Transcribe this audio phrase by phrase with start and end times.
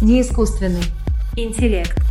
[0.00, 0.84] Не искусственный.
[1.34, 2.07] Интеллект.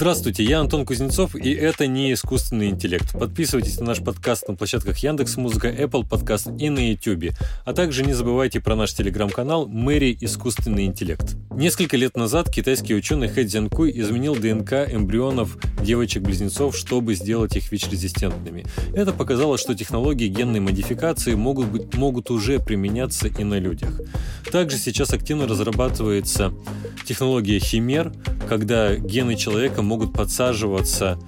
[0.00, 3.18] Здравствуйте, я Антон Кузнецов, и это не искусственный интеллект.
[3.18, 7.34] Подписывайтесь на наш подкаст на площадках Яндекс Музыка, Apple Podcast и на YouTube.
[7.64, 11.34] А также не забывайте про наш телеграм-канал Мэри Искусственный интеллект.
[11.50, 18.66] Несколько лет назад китайский ученый Хэ Цзянкуй изменил ДНК эмбрионов девочек-близнецов, чтобы сделать их ВИЧ-резистентными.
[18.94, 24.00] Это показало, что технологии генной модификации могут, быть, могут уже применяться и на людях.
[24.52, 26.54] Также сейчас активно разрабатывается
[27.04, 28.12] технология химер,
[28.48, 31.18] когда гены человека могут подсаживаться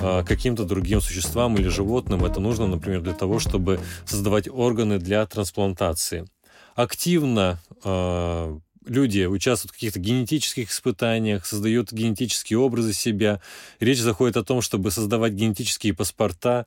[0.00, 2.24] а, каким-то другим существам или животным.
[2.24, 6.26] Это нужно, например, для того, чтобы создавать органы для трансплантации.
[6.74, 13.40] Активно э, люди участвуют в каких-то генетических испытаниях, создают генетические образы себя.
[13.80, 16.66] Речь заходит о том, чтобы создавать генетические паспорта.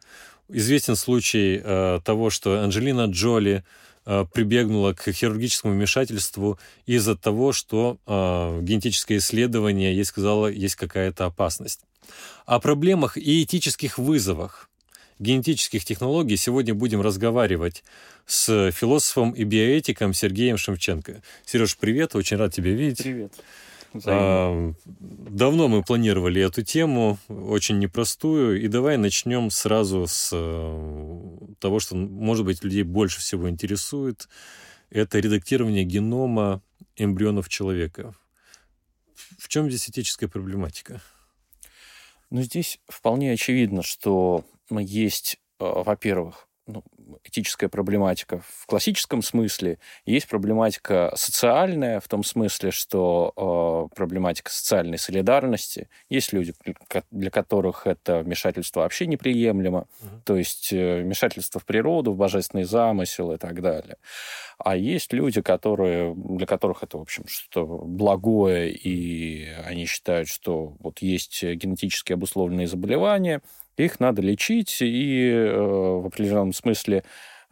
[0.49, 3.63] Известен случай э, того, что Анджелина Джоли
[4.33, 11.81] прибегнула к хирургическому вмешательству из-за того, что э, генетическое исследование ей сказала, есть какая-то опасность.
[12.45, 14.69] О проблемах и этических вызовах
[15.19, 17.83] генетических технологий сегодня будем разговаривать
[18.25, 21.21] с философом и биоэтиком Сергеем Шевченко.
[21.45, 23.03] Сереж, привет, очень рад тебя видеть.
[23.03, 23.33] Привет.
[24.05, 31.21] А, давно мы планировали эту тему, очень непростую, и давай начнем сразу с э,
[31.59, 34.27] того, что, может быть, людей больше всего интересует.
[34.89, 36.61] Это редактирование генома
[36.95, 38.15] эмбрионов человека.
[39.37, 41.01] В чем здесь этическая проблематика?
[42.29, 46.83] Ну, здесь вполне очевидно, что есть, э, во-первых, ну,
[47.23, 54.97] этическая проблематика в классическом смысле, есть проблематика социальная в том смысле, что э, проблематика социальной
[54.97, 55.89] солидарности.
[56.09, 56.53] Есть люди,
[57.11, 60.21] для которых это вмешательство вообще неприемлемо, угу.
[60.25, 63.97] то есть э, вмешательство в природу, в божественный замысел и так далее.
[64.57, 70.75] А есть люди, которые, для которых это, в общем, что-то благое, и они считают, что
[70.79, 73.41] вот есть генетически обусловленные заболевания,
[73.77, 77.03] их надо лечить, и э, в определенном смысле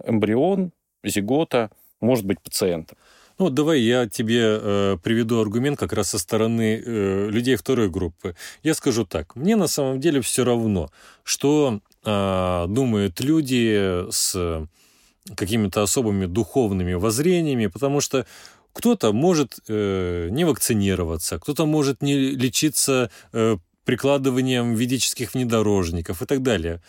[0.03, 0.71] эмбрион,
[1.03, 1.69] зигота
[2.01, 2.97] может быть пациентом.
[3.37, 8.35] Ну, давай я тебе э, приведу аргумент как раз со стороны э, людей второй группы.
[8.63, 9.35] Я скажу так.
[9.35, 10.89] Мне на самом деле все равно,
[11.23, 14.67] что э, думают люди с
[15.35, 18.25] какими-то особыми духовными воззрениями, потому что
[18.71, 26.41] кто-то может э, не вакцинироваться, кто-то может не лечиться э, прикладыванием ведических внедорожников и так
[26.41, 26.81] далее.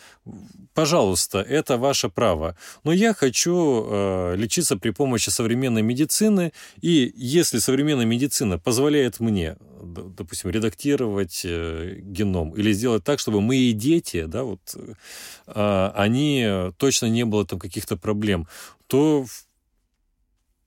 [0.73, 2.57] Пожалуйста, это ваше право.
[2.83, 9.57] Но я хочу э, лечиться при помощи современной медицины, и если современная медицина позволяет мне,
[9.81, 14.75] допустим, редактировать э, геном или сделать так, чтобы мои дети, да, вот,
[15.47, 18.47] э, они точно не было там каких-то проблем,
[18.87, 19.25] то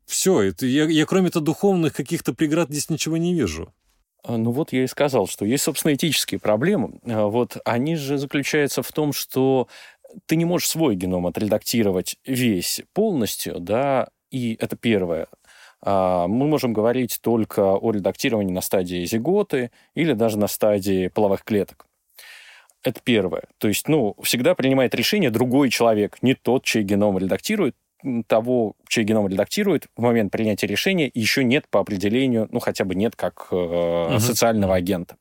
[0.06, 3.72] все, это я, я кроме-то духовных каких-то преград здесь ничего не вижу.
[4.22, 7.00] А, ну вот я и сказал, что есть, собственно, этические проблемы.
[7.04, 9.68] А, вот они же заключаются в том, что
[10.26, 15.28] ты не можешь свой геном отредактировать весь полностью, да, и это первое.
[15.82, 21.44] А, мы можем говорить только о редактировании на стадии зиготы или даже на стадии половых
[21.44, 21.86] клеток.
[22.82, 23.44] Это первое.
[23.58, 27.76] То есть, ну, всегда принимает решение другой человек, не тот, чей геном редактирует,
[28.26, 32.94] того, чей геном редактирует, в момент принятия решения еще нет по определению, ну, хотя бы
[32.94, 34.18] нет как э, угу.
[34.20, 35.16] социального агента.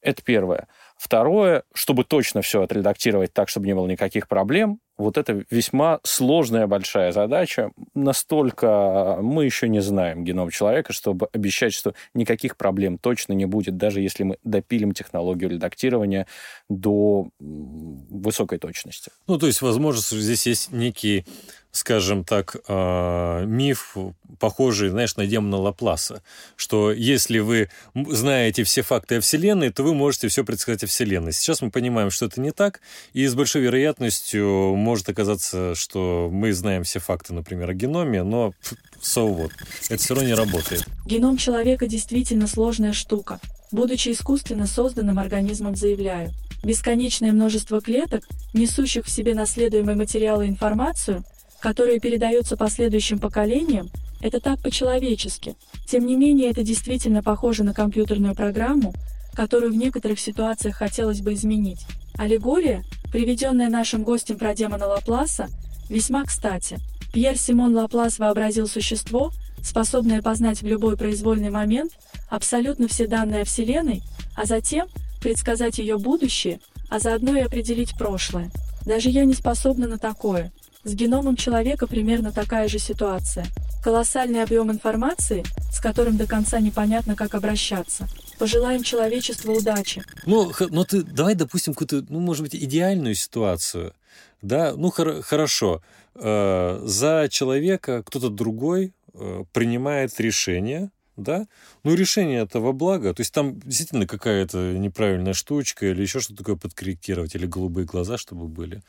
[0.00, 0.68] Это первое.
[0.96, 6.66] Второе, чтобы точно все отредактировать так, чтобы не было никаких проблем, вот это весьма сложная
[6.68, 7.72] большая задача.
[7.94, 13.76] Настолько мы еще не знаем геном человека, чтобы обещать, что никаких проблем точно не будет,
[13.76, 16.26] даже если мы допилим технологию редактирования
[16.68, 19.10] до высокой точности.
[19.26, 21.26] Ну, то есть, возможно, здесь есть некий
[21.74, 23.96] скажем так, э, миф,
[24.38, 26.22] похожий, знаешь, на демона Лапласа,
[26.54, 31.32] что если вы знаете все факты о Вселенной, то вы можете все предсказать о Вселенной.
[31.32, 32.80] Сейчас мы понимаем, что это не так,
[33.12, 38.54] и с большой вероятностью может оказаться, что мы знаем все факты, например, о геноме, но
[39.02, 39.50] so what?
[39.88, 40.86] Это все равно не работает.
[41.06, 43.40] Геном человека действительно сложная штука.
[43.72, 46.30] Будучи искусственно созданным организмом, заявляю,
[46.62, 51.24] бесконечное множество клеток, несущих в себе наследуемый материал и информацию–
[51.64, 53.88] которые передаются последующим поколениям,
[54.20, 55.56] это так по-человечески.
[55.86, 58.92] Тем не менее, это действительно похоже на компьютерную программу,
[59.32, 61.86] которую в некоторых ситуациях хотелось бы изменить.
[62.18, 65.48] Аллегория, приведенная нашим гостем про демона Лапласа,
[65.88, 66.80] весьма кстати.
[67.14, 69.32] Пьер Симон Лаплас вообразил существо,
[69.62, 71.92] способное познать в любой произвольный момент
[72.28, 74.02] абсолютно все данные о Вселенной,
[74.36, 74.86] а затем
[75.22, 76.60] предсказать ее будущее,
[76.90, 78.50] а заодно и определить прошлое.
[78.84, 80.52] Даже я не способна на такое.
[80.84, 83.46] С геномом человека примерно такая же ситуация.
[83.82, 85.42] Колоссальный объем информации,
[85.72, 88.06] с которым до конца непонятно, как обращаться.
[88.38, 90.02] Пожелаем человечеству удачи.
[90.26, 93.94] Ну, ну ты давай допустим какую-то, ну, может быть, идеальную ситуацию.
[94.42, 95.82] Да, ну хор- хорошо.
[96.16, 101.46] Э, за человека кто-то другой э, принимает решение, да,
[101.82, 106.38] ну решение это во благо, то есть там действительно какая-то неправильная штучка или еще что-то
[106.38, 108.82] такое подкорректировать, или голубые глаза, чтобы были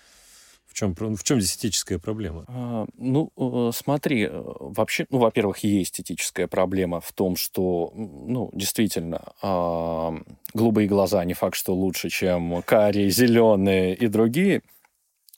[0.76, 2.46] чем, в чем здесь этическая проблема?
[2.48, 8.52] А, ну, э, смотри, э, вообще, ну, во-первых, есть этическая проблема в том, что, ну,
[8.54, 10.14] действительно, а,
[10.54, 14.62] голубые глаза не факт, что лучше, чем карие, зеленые и другие.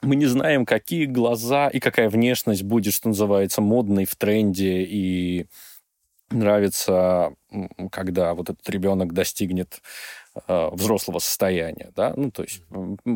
[0.01, 5.45] Мы не знаем, какие глаза и какая внешность будет, что называется, модной в тренде и
[6.31, 7.33] нравится,
[7.91, 9.81] когда вот этот ребенок достигнет
[10.47, 12.61] взрослого состояния, да, ну, то есть,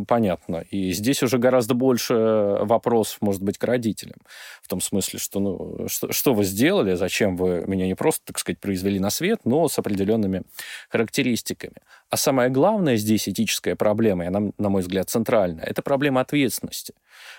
[0.07, 0.65] понятно.
[0.69, 2.13] И здесь уже гораздо больше
[2.62, 4.18] вопросов, может быть, к родителям.
[4.62, 8.39] В том смысле, что, ну, что, что вы сделали, зачем вы меня не просто, так
[8.39, 10.44] сказать, произвели на свет, но с определенными
[10.89, 11.77] характеристиками.
[12.09, 16.94] А самое главное здесь этическая проблема, и она, на мой взгляд, центральная, это проблема ответственности.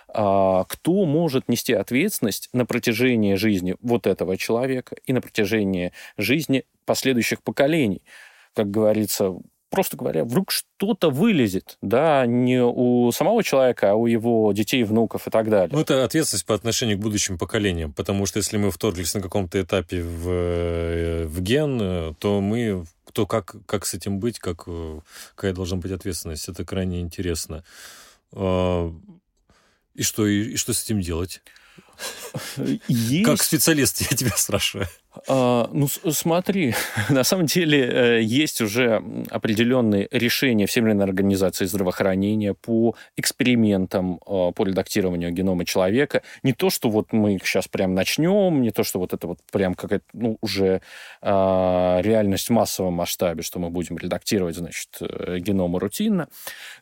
[0.09, 6.65] А, кто может нести ответственность на протяжении жизни вот этого человека и на протяжении жизни
[6.85, 8.03] последующих поколений?
[8.55, 9.35] как говорится,
[9.73, 15.27] просто говоря, вдруг что-то вылезет, да, не у самого человека, а у его детей, внуков
[15.27, 15.71] и так далее.
[15.73, 19.61] Ну, это ответственность по отношению к будущим поколениям, потому что если мы вторглись на каком-то
[19.61, 25.01] этапе в, э, в ген, то мы, то как, как с этим быть, как, э,
[25.35, 27.65] какая должна быть ответственность, это крайне интересно.
[28.33, 28.95] А,
[29.95, 31.43] и что, и, и что с этим делать?
[32.89, 33.25] Есть...
[33.25, 34.89] Как специалист я тебя спрашиваю.
[35.29, 36.75] А, ну, смотри,
[37.11, 44.65] на самом деле э, есть уже определенные решения Всемирной организации здравоохранения по экспериментам а, по
[44.65, 46.23] редактированию генома человека.
[46.43, 49.39] Не то, что вот мы их сейчас прям начнем, не то, что вот это вот
[49.51, 50.81] прям какая-то, ну, уже
[51.21, 56.29] а, реальность в массовом масштабе, что мы будем редактировать, значит, э, геномы рутинно.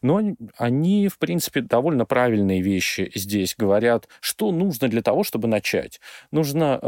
[0.02, 0.20] Но
[0.56, 6.00] они, в принципе, довольно правильные вещи здесь говорят, что нужно для того, чтобы начать.
[6.30, 6.78] Нужно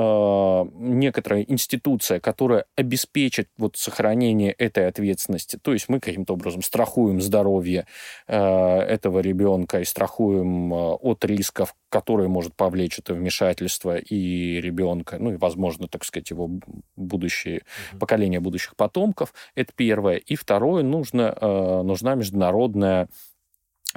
[0.74, 5.58] некоторое некоторая институция, которая обеспечит вот сохранение этой ответственности.
[5.60, 7.86] То есть мы каким-то образом страхуем здоровье
[8.26, 15.16] э, этого ребенка и страхуем э, от рисков, которые может повлечь это вмешательство и ребенка,
[15.18, 16.50] ну и, возможно, так сказать, его
[16.96, 17.98] будущее, mm-hmm.
[17.98, 19.32] поколение будущих потомков.
[19.54, 20.16] Это первое.
[20.16, 23.08] И второе, нужно, э, нужна международная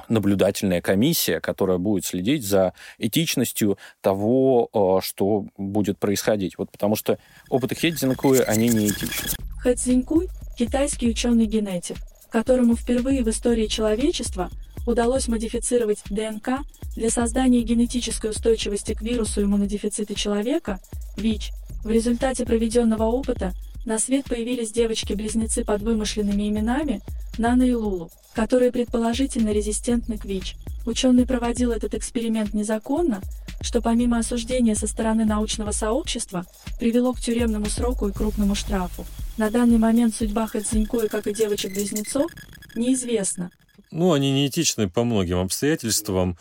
[0.08, 6.58] наблюдательная комиссия, которая будет следить за этичностью того, э, что будет происходить.
[6.58, 9.30] Вот потому что опыты Хэдзинкуи, они не этичны.
[9.60, 10.28] Хэдзинкуй–
[10.58, 11.96] китайский ученый-генетик,
[12.30, 14.50] которому впервые в истории человечества
[14.86, 16.60] удалось модифицировать ДНК
[16.94, 20.78] для создания генетической устойчивости к вирусу иммунодефицита человека,
[21.16, 21.50] ВИЧ.
[21.84, 23.52] В результате проведенного опыта
[23.86, 27.00] на свет появились девочки-близнецы под вымышленными именами
[27.38, 30.56] Нана и Лулу которые предположительно резистентны к ВИЧ.
[30.84, 33.22] Ученый проводил этот эксперимент незаконно,
[33.62, 36.44] что помимо осуждения со стороны научного сообщества,
[36.78, 39.06] привело к тюремному сроку и крупному штрафу.
[39.38, 42.30] На данный момент судьба Хэцзинькоя, как и девочек-близнецов,
[42.74, 43.50] неизвестна.
[43.90, 46.36] Ну, они неэтичны по многим обстоятельствам.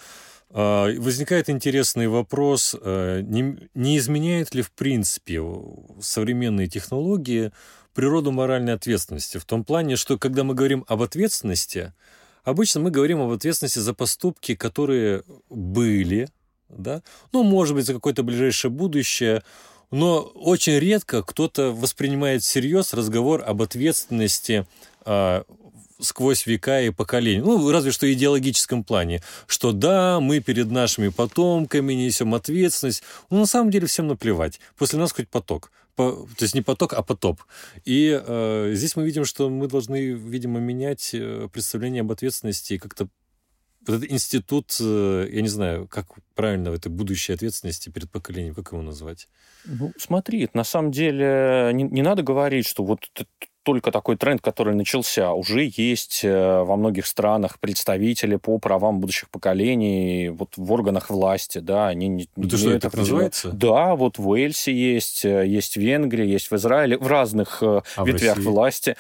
[0.58, 5.42] А, возникает интересный вопрос, а, не, не изменяют ли в принципе
[6.00, 7.52] современные технологии
[7.94, 9.38] природу моральной ответственности.
[9.38, 11.92] В том плане, что когда мы говорим об ответственности,
[12.46, 16.30] обычно мы говорим об ответственности за поступки, которые были,
[16.70, 19.44] да, ну, может быть, за какое-то ближайшее будущее,
[19.92, 24.66] но очень редко кто-то воспринимает всерьез разговор об ответственности
[25.06, 25.44] э,
[26.00, 27.42] сквозь века и поколения.
[27.42, 29.22] Ну, разве что идеологическом плане.
[29.48, 33.04] Что да, мы перед нашими потомками несем ответственность.
[33.30, 34.60] Но на самом деле всем наплевать.
[34.78, 37.42] После нас хоть поток по, то есть не поток, а потоп.
[37.86, 42.78] И э, здесь мы видим, что мы должны, видимо, менять э, представление об ответственности и
[42.78, 43.08] как-то
[43.88, 48.72] этот институт, э, я не знаю, как правильно в этой будущей ответственности перед поколением, как
[48.72, 49.28] его назвать?
[49.66, 53.08] Ну, смотри, на самом деле не, не надо говорить, что вот
[53.66, 55.34] только такой тренд, который начался.
[55.34, 61.58] Уже есть э, во многих странах представители по правам будущих поколений, вот в органах власти,
[61.58, 62.24] да, они не...
[62.24, 63.50] Это ну, что, это так называется?
[63.52, 67.82] Да, вот в Уэльсе есть, э, есть в Венгрии, есть в Израиле, в разных э,
[67.96, 68.96] а ветвях в власти.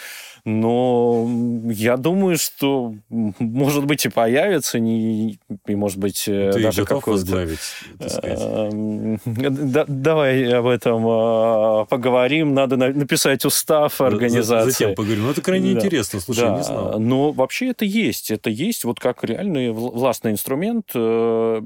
[0.46, 1.28] Но
[1.72, 7.14] я думаю, что, может быть, и появится, не, и, может быть, Ты даже готов какой
[7.14, 7.60] возглавить,
[7.98, 8.40] так сказать.
[8.40, 12.54] Эм, давай об этом а, поговорим.
[12.54, 14.70] Надо написать устав организации.
[14.70, 15.24] Затем поговорим.
[15.24, 16.20] Ну, это крайне интересно.
[16.20, 17.00] Слушай, не знал.
[17.00, 18.30] Но вообще это есть.
[18.30, 20.92] Это есть вот как реальный властный инструмент.
[20.94, 21.60] Э,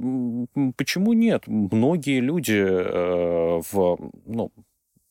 [0.77, 1.43] почему нет?
[1.48, 4.51] Многие люди э, в, ну,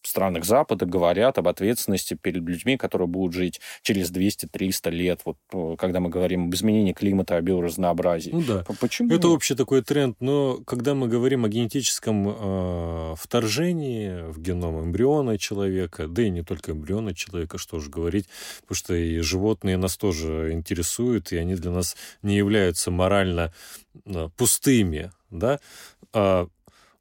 [0.08, 5.76] странах Запада говорят об ответственности перед людьми, которые будут жить через 200-300 лет, вот э,
[5.78, 8.30] когда мы говорим об изменении климата, о биоразнообразии.
[8.30, 8.64] Ну да.
[8.80, 9.14] Почему?
[9.14, 15.38] Это общий такой тренд, но когда мы говорим о генетическом э, вторжении в геном эмбриона
[15.38, 18.26] человека, да и не только эмбриона человека, что же говорить,
[18.62, 23.52] потому что и животные нас тоже интересуют, и они для нас не являются морально
[24.04, 25.60] э, пустыми, да,
[26.12, 26.48] а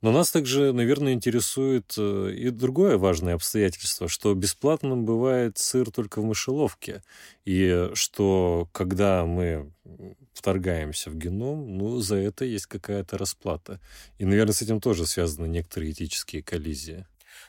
[0.01, 6.21] но нас также, наверное, интересует э, и другое важное обстоятельство, что бесплатным бывает сыр только
[6.21, 7.01] в мышеловке,
[7.45, 9.71] и что когда мы
[10.33, 13.79] вторгаемся в геном, ну, за это есть какая-то расплата.
[14.19, 17.05] И, наверное, с этим тоже связаны некоторые этические коллизии.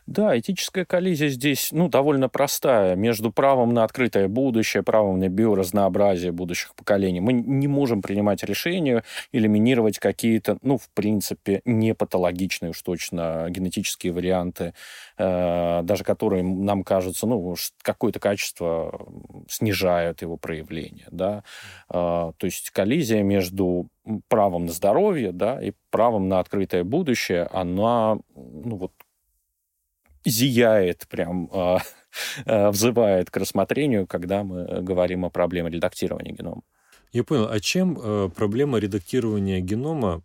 [0.08, 2.96] Да, этическая коллизия здесь ну, довольно простая.
[2.96, 7.20] Между правом на открытое будущее, правом на биоразнообразие будущих поколений.
[7.20, 14.14] Мы не можем принимать решения, элиминировать какие-то, ну, в принципе, не патологичные уж точно генетические
[14.14, 14.72] варианты,
[15.18, 19.06] э, даже которые нам кажутся, ну, какое-то качество
[19.46, 21.08] снижают его проявление.
[21.10, 21.44] Да?
[21.90, 23.88] Э, то есть коллизия между
[24.28, 28.92] правом на здоровье да, и правом на открытое будущее, она ну, вот,
[30.24, 31.78] зияет, прям э,
[32.46, 36.62] э, взывает к рассмотрению, когда мы говорим о проблеме редактирования генома.
[37.12, 37.48] Я понял.
[37.48, 40.22] А чем э, проблема редактирования генома,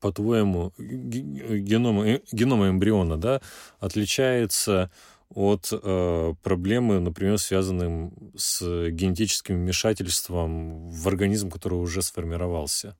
[0.00, 3.40] по-твоему, генома, э, генома эмбриона, да,
[3.80, 4.90] отличается
[5.30, 8.60] от э, проблемы, например, связанной с
[8.90, 12.96] генетическим вмешательством в организм, который уже сформировался?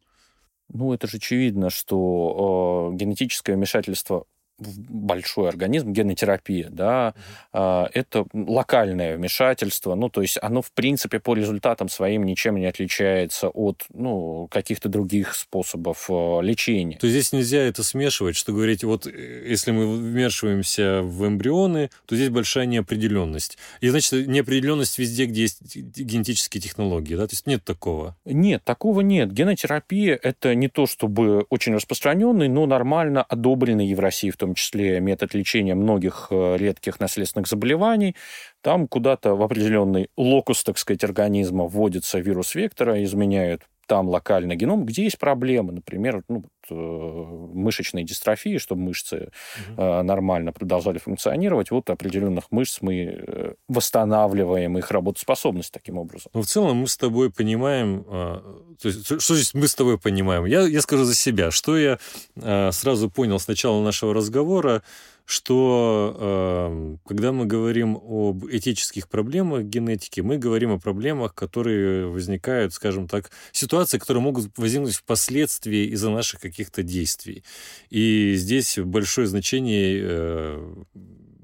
[0.68, 4.26] Ну, это же очевидно, что э, генетическое вмешательство
[4.58, 7.14] большой организм, генотерапия, да,
[7.52, 7.90] mm-hmm.
[7.92, 13.48] это локальное вмешательство, ну, то есть оно, в принципе, по результатам своим ничем не отличается
[13.48, 16.98] от, ну, каких-то других способов э, лечения.
[16.98, 21.90] То есть здесь нельзя это смешивать, что говорить, вот э, если мы вмешиваемся в эмбрионы,
[22.06, 23.58] то здесь большая неопределенность.
[23.80, 28.16] И, значит, неопределенность везде, где есть генетические технологии, да, то есть нет такого?
[28.24, 29.32] Нет, такого нет.
[29.32, 35.34] Генотерапия– это не то, чтобы очень распространенный, но нормально одобренный Евросий в том числе метод
[35.34, 38.16] лечения многих э, редких наследственных заболеваний.
[38.62, 44.84] Там куда-то в определенный локус, так сказать, организма вводится вирус вектора, изменяют там локальный геном,
[44.84, 49.30] где есть проблемы, например, ну, э, мышечной дистрофии, чтобы мышцы
[49.68, 49.82] угу.
[49.82, 51.70] э, нормально продолжали функционировать.
[51.70, 56.30] Вот определенных мышц мы э, восстанавливаем их работоспособность таким образом.
[56.34, 58.40] Ну, в целом мы с тобой понимаем, э,
[58.80, 60.44] то есть, что здесь мы с тобой понимаем?
[60.46, 61.98] Я, я скажу за себя, что я
[62.36, 64.82] э, сразу понял с начала нашего разговора,
[65.24, 72.74] что э, когда мы говорим об этических проблемах генетики, мы говорим о проблемах, которые возникают,
[72.74, 77.42] скажем так, ситуации, которые могут возникнуть впоследствии из-за наших каких-то действий.
[77.88, 80.74] И здесь большое значение, э,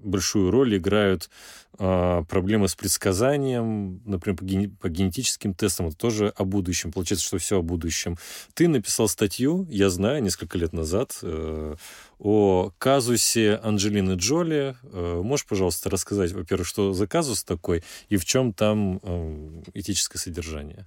[0.03, 1.31] большую роль играют
[1.79, 6.93] э, проблемы с предсказанием, например, по, ген- по генетическим тестам, это тоже о будущем.
[6.93, 8.17] Получается, что все о будущем.
[8.55, 11.77] Ты написал статью, я знаю, несколько лет назад, э,
[12.19, 14.77] о казусе Анджелины Джоли.
[14.83, 20.19] Э, можешь, пожалуйста, рассказать, во-первых, что за казус такой и в чем там э, этическое
[20.19, 20.87] содержание?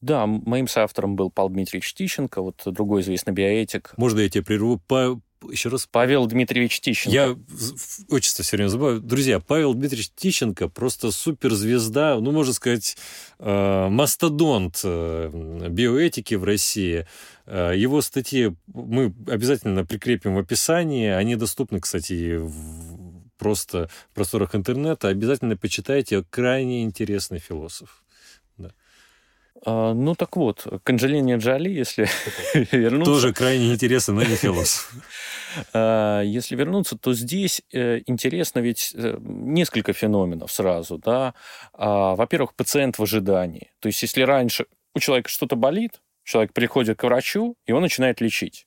[0.00, 3.94] Да, моим соавтором был Павел Дмитриевич Тищенко, вот другой известный биоэтик.
[3.96, 4.80] Можно я тебя прерву?
[4.88, 5.20] По,
[5.50, 5.88] еще раз.
[5.90, 7.14] Павел Дмитриевич Тищенко.
[7.14, 7.36] Я
[8.08, 9.00] отчество все время забываю.
[9.00, 12.96] Друзья, Павел Дмитриевич Тищенко просто суперзвезда, ну, можно сказать,
[13.38, 17.06] э, мастодонт э, биоэтики в России.
[17.46, 21.08] Э, его статьи мы обязательно прикрепим в описании.
[21.08, 25.08] Они доступны, кстати, в просто в просторах интернета.
[25.08, 26.24] Обязательно почитайте.
[26.30, 28.01] Крайне интересный философ.
[29.64, 32.08] А, ну так вот, к Анджелине Джоли, если
[32.72, 33.12] вернуться...
[33.12, 34.92] Тоже крайне интересно, но не философ.
[35.74, 40.96] А, если вернуться, то здесь э, интересно ведь э, несколько феноменов сразу.
[40.96, 41.34] Да?
[41.74, 43.70] А, во-первых, пациент в ожидании.
[43.80, 44.64] То есть если раньше
[44.94, 48.66] у человека что-то болит, человек приходит к врачу, и он начинает лечить.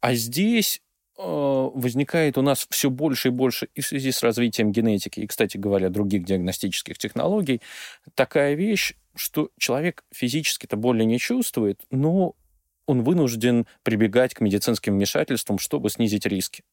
[0.00, 0.80] А здесь
[1.16, 5.26] э, возникает у нас все больше и больше и в связи с развитием генетики, и,
[5.28, 7.60] кстати говоря, других диагностических технологий,
[8.16, 12.34] такая вещь, что человек физически-то боли не чувствует, но
[12.86, 16.64] он вынужден прибегать к медицинским вмешательствам, чтобы снизить риски.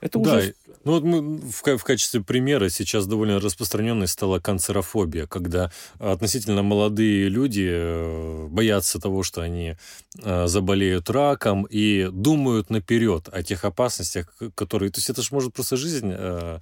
[0.00, 0.54] Это да, уже...
[0.84, 7.28] Ну вот мы в, в качестве примера сейчас довольно распространенной стала канцерофобия, когда относительно молодые
[7.28, 9.76] люди э, боятся того, что они
[10.22, 14.90] э, заболеют раком и думают наперед о тех опасностях, которые...
[14.90, 16.58] То есть это же может просто жизнь э,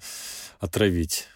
[0.59, 1.27] отравить.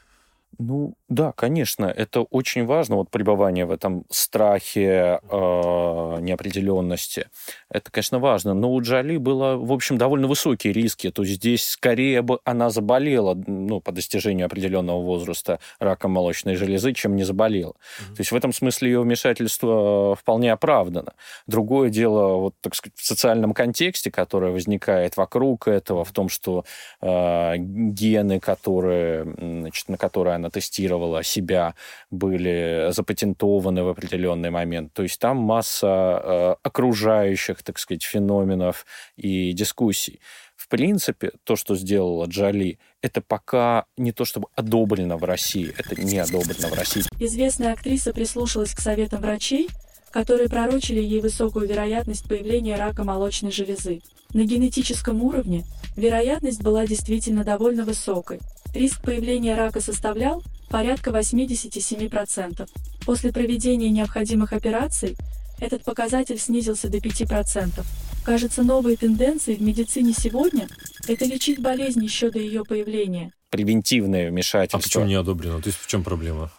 [0.58, 7.28] Ну, да, конечно, это очень важно, вот пребывание в этом страхе, э, неопределенности.
[7.70, 8.54] Это, конечно, важно.
[8.54, 11.12] Но у Джоли было, в общем, довольно высокие риски.
[11.12, 16.94] То есть здесь скорее бы она заболела, ну, по достижению определенного возраста раком молочной железы,
[16.94, 17.74] чем не заболела.
[17.74, 18.16] Mm-hmm.
[18.16, 21.14] То есть в этом смысле ее вмешательство вполне оправдано.
[21.48, 26.66] Другое дело, вот, так сказать, в социальном контексте, которое возникает вокруг этого, в том, что
[27.02, 31.76] э, гены, которые, значит, на которые она тестировала себя,
[32.10, 34.94] были запатентованы в определенный момент.
[34.94, 40.20] То есть там масса э, окружающих, так сказать, феноменов и дискуссий.
[40.56, 46.00] В принципе, то, что сделала Джоли, это пока не то чтобы одобрено в России, это
[46.02, 47.04] не одобрено в России.
[47.20, 49.70] Известная актриса прислушалась к советам врачей,
[50.12, 54.02] которые пророчили ей высокую вероятность появления рака молочной железы.
[54.34, 55.64] На генетическом уровне
[55.96, 58.40] вероятность была действительно довольно высокой.
[58.74, 62.70] Риск появления рака составлял порядка 87%.
[63.06, 65.16] После проведения необходимых операций
[65.60, 67.84] этот показатель снизился до 5%.
[68.24, 70.68] Кажется, новые тенденции в медицине сегодня–
[71.08, 73.32] это лечить болезнь еще до ее появления.
[73.50, 74.80] Превентивное вмешательство.
[74.80, 75.60] А почему не одобрено?
[75.62, 76.52] То есть в чем проблема?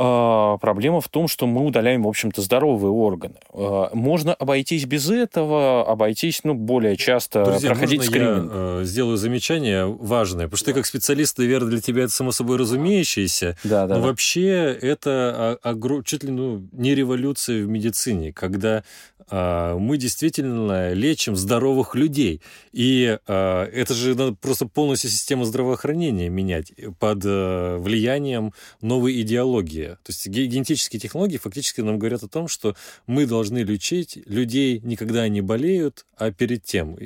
[0.00, 3.34] А, проблема в том, что мы удаляем, в общем-то, здоровые органы.
[3.52, 8.44] А, можно обойтись без этого, обойтись, ну, более часто Друзья, проходить скрининг.
[8.44, 12.30] я э, сделаю замечание важное, потому что ты как специалист, наверное, для тебя это само
[12.30, 14.06] собой разумеющееся, да, да, но да.
[14.06, 16.04] вообще это огр...
[16.04, 18.84] чуть ли ну, не революция в медицине, когда
[19.30, 22.40] а, мы действительно лечим здоровых людей.
[22.72, 29.87] И а, это же надо просто полностью систему здравоохранения менять под э, влиянием новой идеологии.
[29.96, 32.76] То есть генетические технологии фактически нам говорят о том, что
[33.06, 36.96] мы должны лечить людей никогда не болеют, а перед тем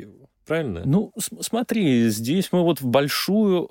[0.52, 0.82] правильно?
[0.84, 3.66] Ну, смотри, здесь мы вот в большую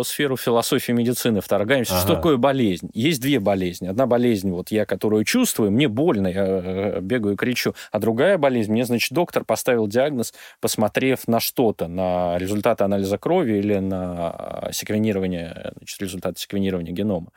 [0.00, 1.94] э, сферу философии медицины вторгаемся.
[1.94, 2.02] Ага.
[2.02, 2.88] Что такое болезнь?
[2.94, 3.88] Есть две болезни.
[3.88, 7.74] Одна болезнь, вот я, которую чувствую, мне больно, я э, бегаю и кричу.
[7.90, 13.58] А другая болезнь, мне, значит, доктор поставил диагноз, посмотрев на что-то, на результаты анализа крови
[13.58, 17.32] или на секвенирование, значит, результаты секвенирования генома.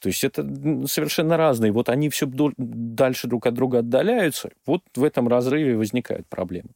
[0.00, 0.42] То есть это
[0.86, 1.72] совершенно разные.
[1.72, 4.50] Вот они все дальше друг от друга отдаляются.
[4.66, 6.70] Вот в этом разрыве возникают проблемы.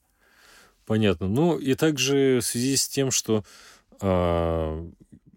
[0.87, 1.29] Понятно.
[1.29, 3.45] Ну и также в связи с тем, что
[4.01, 4.91] э,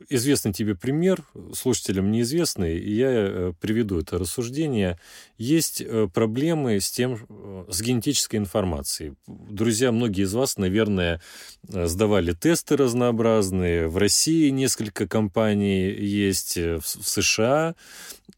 [0.10, 5.00] известный тебе пример, слушателям неизвестный, и я э, приведу это рассуждение,
[5.38, 9.14] есть э, проблемы с тем, э, с генетической информацией.
[9.28, 11.22] Друзья, многие из вас, наверное,
[11.64, 13.88] сдавали тесты разнообразные.
[13.88, 17.76] В России несколько компаний есть, в, США,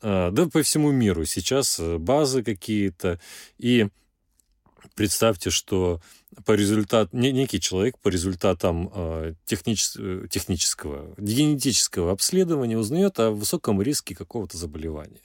[0.01, 1.25] да по всему миру.
[1.25, 3.19] Сейчас базы какие-то.
[3.57, 3.87] И
[4.95, 6.01] представьте, что
[6.45, 14.13] по результату, некий человек по результатам технич, э, технического, генетического обследования узнает о высоком риске
[14.15, 15.21] какого-то заболевания.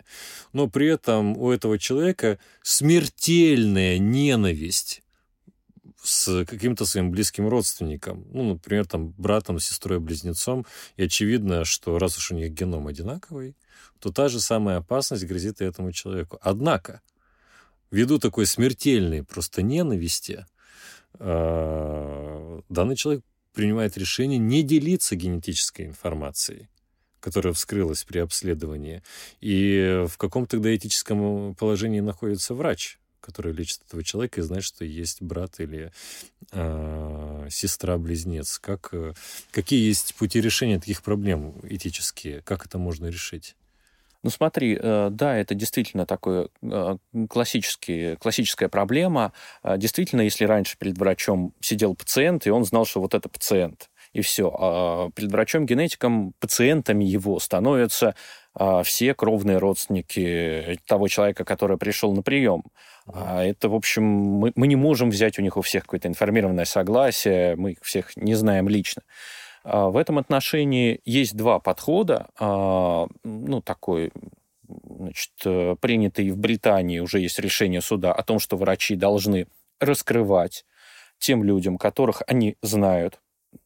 [0.53, 5.03] Но при этом у этого человека смертельная ненависть
[6.03, 12.17] с каким-то своим близким родственником, ну, например, там, братом, сестрой, близнецом, и очевидно, что раз
[12.19, 13.57] уж у них геном одинаковый,
[14.01, 16.39] то та же самая опасность грозит и этому человеку.
[16.43, 17.03] Однако,
[17.91, 20.47] ввиду такой смертельной просто ненависти,
[21.19, 26.69] данный человек принимает решение не делиться генетической информацией,
[27.21, 29.03] которая вскрылась при обследовании.
[29.41, 34.85] И в каком тогда этическом положении находится врач, который лечит этого человека и знает, что
[34.85, 35.93] есть брат или
[36.51, 38.59] э, сестра-близнец.
[38.59, 39.15] Как, э,
[39.53, 42.43] какие есть пути решения таких проблем этические?
[42.43, 43.55] Как это можно решить?
[44.23, 46.97] Ну смотри, э, да, это действительно такое э,
[47.29, 49.33] классический, классическая проблема.
[49.65, 53.91] Э, действительно, если раньше перед врачом сидел пациент, и он знал, что вот это пациент,
[54.13, 54.55] и все.
[54.57, 58.15] А перед врачом-генетиком, пациентами его становятся
[58.85, 62.65] все кровные родственники того человека, который пришел на прием.
[63.07, 66.67] А это, в общем, мы, мы не можем взять у них у всех какое-то информированное
[66.67, 69.03] согласие, мы их всех не знаем лично.
[69.65, 72.29] А, в этом отношении есть два подхода.
[72.39, 74.13] А, ну, такой
[74.69, 79.47] значит, э, принятый в Британии уже есть решение суда о том, что врачи должны
[79.81, 80.65] раскрывать
[81.19, 83.21] тем людям, которых они знают,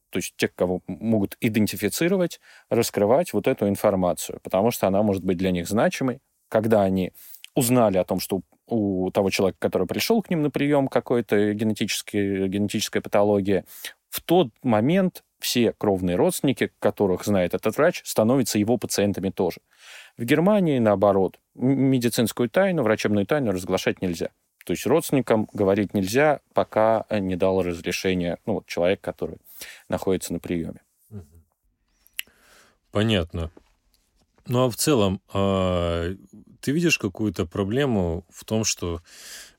[0.09, 5.37] то есть тех, кого могут идентифицировать, раскрывать вот эту информацию, потому что она может быть
[5.37, 6.19] для них значимой.
[6.49, 7.13] Когда они
[7.55, 13.01] узнали о том, что у того человека, который пришел к ним на прием, какой-то генетическая
[13.01, 13.65] патология,
[14.09, 19.61] в тот момент все кровные родственники, которых знает этот врач, становятся его пациентами тоже.
[20.17, 24.29] В Германии, наоборот, медицинскую тайну, врачебную тайну разглашать нельзя.
[24.65, 29.37] То есть родственникам говорить нельзя, пока не дал разрешение ну, вот, человек, который
[29.87, 30.81] находится на приеме.
[32.91, 33.51] Понятно.
[34.47, 36.13] Ну а в целом, а,
[36.61, 39.01] ты видишь какую-то проблему в том, что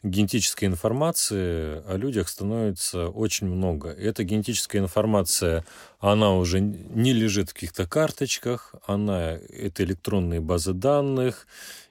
[0.02, 3.90] генетической информации о людях становится очень много.
[3.90, 5.64] Эта генетическая информация,
[5.98, 11.46] она уже не лежит в каких-то карточках, она это электронные базы данных,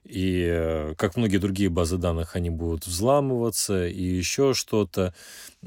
[0.06, 5.13] и э, как многие другие базы данных, они будут взламываться, и еще что-то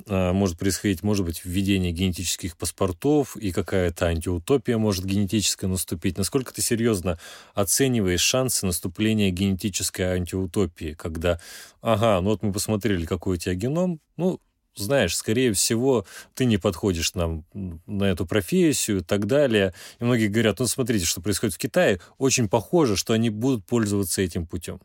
[0.06, 6.16] э, может происходить, может быть, введение генетических паспортов, и какая-то антиутопия может генетическая наступить.
[6.16, 7.18] Насколько ты серьезно
[7.52, 11.38] оцениваешь шансы наступления генетической антиутопии, когда,
[11.82, 14.40] ага, ну вот мы посмотрели, какой у тебя геном, ну,
[14.76, 17.44] знаешь, скорее всего, ты не подходишь нам
[17.86, 19.74] на эту профессию и так далее.
[19.98, 22.00] И многие говорят, ну, смотрите, что происходит в Китае.
[22.18, 24.80] Очень похоже, что они будут пользоваться этим путем.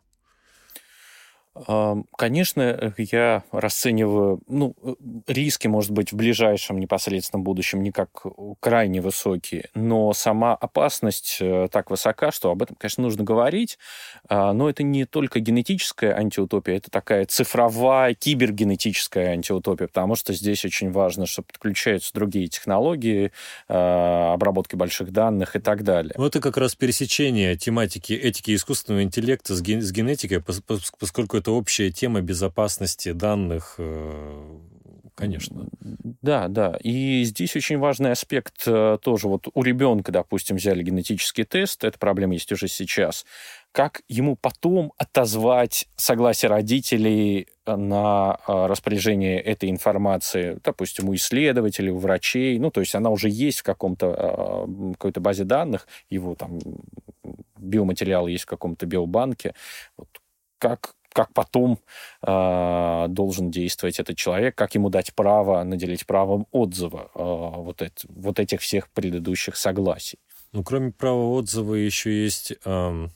[2.16, 4.94] Конечно, я расцениваю, ну, э,
[5.26, 8.26] риски, может быть, в ближайшем непосредственном будущем не как
[8.60, 13.78] крайне высокие, но сама опасность э, так высока, что об этом, конечно, нужно говорить,
[14.28, 20.64] а, но это не только генетическая антиутопия, это такая цифровая, кибергенетическая антиутопия, потому что здесь
[20.64, 23.32] очень важно, что подключаются другие технологии,
[23.68, 26.12] а, обработки больших данных и так далее.
[26.16, 30.42] Ну, это как раз пересечение тематики этики искусственного интеллекта с, с генетикой,
[30.98, 34.58] поскольку это это общая тема безопасности данных, э,
[35.14, 35.68] конечно.
[36.22, 36.76] Да, да.
[36.82, 39.28] И здесь очень важный аспект э, тоже.
[39.28, 43.24] Вот у ребенка, допустим, взяли генетический тест, эта проблема есть уже сейчас.
[43.70, 51.98] Как ему потом отозвать согласие родителей на э, распоряжение этой информации, допустим, у исследователей, у
[51.98, 56.58] врачей, ну, то есть она уже есть в каком-то какой-то базе данных, его там
[57.56, 59.54] биоматериал есть в каком-то биобанке.
[59.96, 60.08] Вот
[60.58, 61.78] как как потом
[62.20, 67.18] э, должен действовать этот человек, как ему дать право, наделить правом отзыва э,
[67.62, 70.18] вот, это, вот этих всех предыдущих согласий.
[70.52, 73.08] Ну, кроме права отзыва еще есть, э,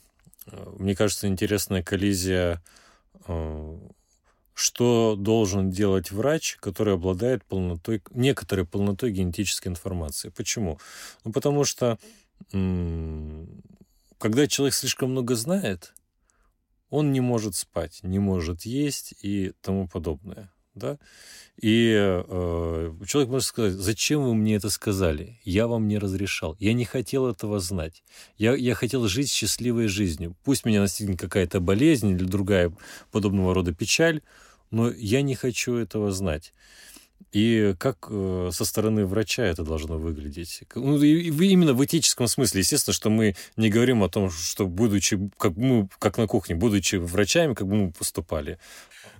[0.79, 2.63] мне кажется, интересная коллизия,
[3.27, 3.77] э,
[4.55, 10.29] что должен делать врач, который обладает полнотой, некоторой полнотой генетической информации.
[10.29, 10.79] Почему?
[11.23, 11.99] Ну, потому что
[12.51, 13.45] э,
[14.17, 15.93] когда человек слишком много знает,
[16.91, 20.51] он не может спать, не может есть и тому подобное.
[20.75, 20.99] Да?
[21.61, 25.39] И э, человек может сказать, зачем вы мне это сказали?
[25.43, 26.55] Я вам не разрешал.
[26.59, 28.03] Я не хотел этого знать.
[28.37, 30.35] Я, я хотел жить счастливой жизнью.
[30.43, 32.73] Пусть меня настигнет какая-то болезнь или другая
[33.11, 34.21] подобного рода печаль,
[34.69, 36.53] но я не хочу этого знать.
[37.31, 40.63] И как э, со стороны врача это должно выглядеть?
[40.75, 42.59] Ну, и, именно в этическом смысле.
[42.59, 46.95] Естественно, что мы не говорим о том, что будучи, как мы, как на кухне, будучи
[46.95, 48.59] врачами, как бы мы поступали.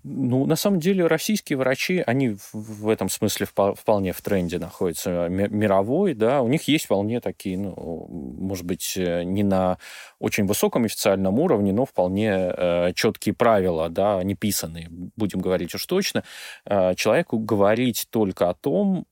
[0.03, 6.15] Ну, на самом деле, российские врачи, они в этом смысле вполне в тренде находятся мировой,
[6.15, 9.77] да, у них есть вполне такие, ну, может быть, э, не на
[10.17, 15.85] очень высоком официальном уровне, но вполне э, четкие правила, да, не писанные, будем говорить уж
[15.85, 16.23] точно.
[16.65, 19.05] Э, человеку говорить только о том,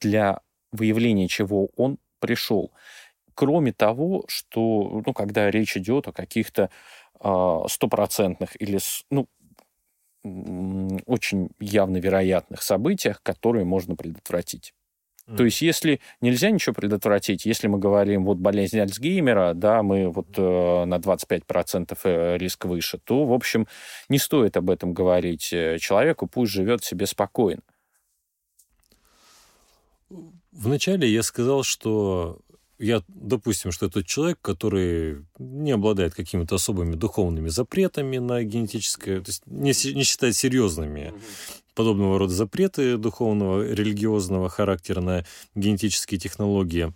[0.00, 0.40] для
[0.72, 2.72] выявления чего он пришел.
[3.34, 6.70] Кроме того, что, ну, когда речь идет о каких-то
[7.68, 8.78] стопроцентных или,
[9.10, 9.26] ну,
[10.24, 14.74] очень явно вероятных событиях, которые можно предотвратить.
[15.28, 15.36] Mm.
[15.36, 20.28] То есть, если нельзя ничего предотвратить, если мы говорим вот болезнь Альцгеймера, да, мы вот
[20.36, 23.66] э, на 25% э, риск выше, то, в общем,
[24.08, 27.62] не стоит об этом говорить э, человеку, пусть живет себе спокойно.
[30.50, 32.40] Вначале я сказал, что
[32.78, 39.30] я, допустим, что это человек, который не обладает какими-то особыми духовными запретами на генетическое, то
[39.30, 41.12] есть не, не считает серьезными
[41.74, 46.92] подобного рода запреты духовного, религиозного характера на генетические технологии.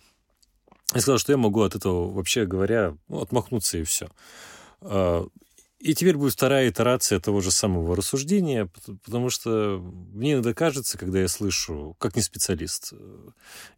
[0.95, 4.09] Я сказал, что я могу от этого, вообще говоря, ну, отмахнуться и все.
[5.83, 8.71] И теперь будет вторая итерация того же самого рассуждения,
[9.05, 9.81] потому что
[10.13, 13.29] мне иногда кажется, когда я слышу, как не специалист, э,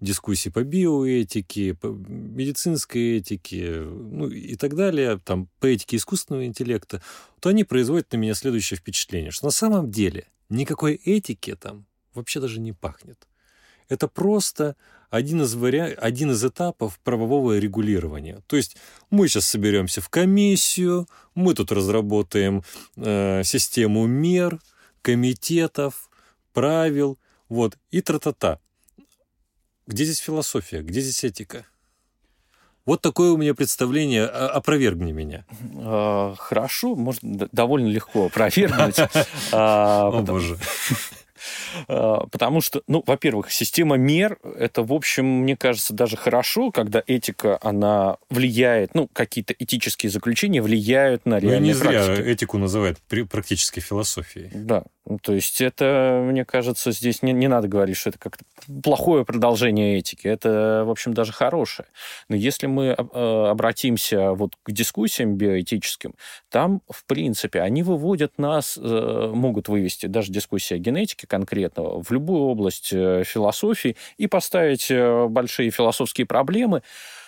[0.02, 7.00] дискуссии по биоэтике, по медицинской этике, ну и так далее, там, по этике искусственного интеллекта,
[7.40, 12.38] то они производят на меня следующее впечатление, что на самом деле никакой этики там вообще
[12.38, 13.26] даже не пахнет.
[13.88, 14.76] Это просто
[15.14, 15.94] один из, вариа...
[15.96, 18.42] один из этапов правового регулирования.
[18.48, 18.76] То есть
[19.10, 22.64] мы сейчас соберемся в комиссию, мы тут разработаем
[22.96, 24.58] э, систему мер,
[25.02, 26.10] комитетов,
[26.52, 27.16] правил,
[27.48, 28.58] вот, и тра-та-та.
[29.86, 31.64] где здесь философия, где здесь этика?
[32.84, 35.46] Вот такое у меня представление, опровергни меня.
[35.76, 38.96] А, хорошо, можно довольно легко опровергнуть.
[39.52, 40.58] А, О, боже.
[41.88, 47.02] А, потому что, ну, во-первых, система мер, это, в общем, мне кажется, даже хорошо, когда
[47.06, 52.26] этика, она влияет, ну, какие-то этические заключения влияют на реальные ну, не зря практики.
[52.26, 52.98] этику называют
[53.30, 54.50] практической философией.
[54.52, 58.44] Да, ну, то есть это, мне кажется, здесь не, не надо говорить, что это как-то
[58.82, 60.26] плохое продолжение этики.
[60.26, 61.86] Это, в общем, даже хорошее.
[62.30, 66.14] Но если мы э, обратимся вот к дискуссиям биоэтическим,
[66.48, 72.10] там, в принципе, они выводят нас, э, могут вывести даже дискуссии о генетике конкретного в
[72.10, 74.90] любую область э, философии и поставить
[75.30, 76.82] большие философские проблемы,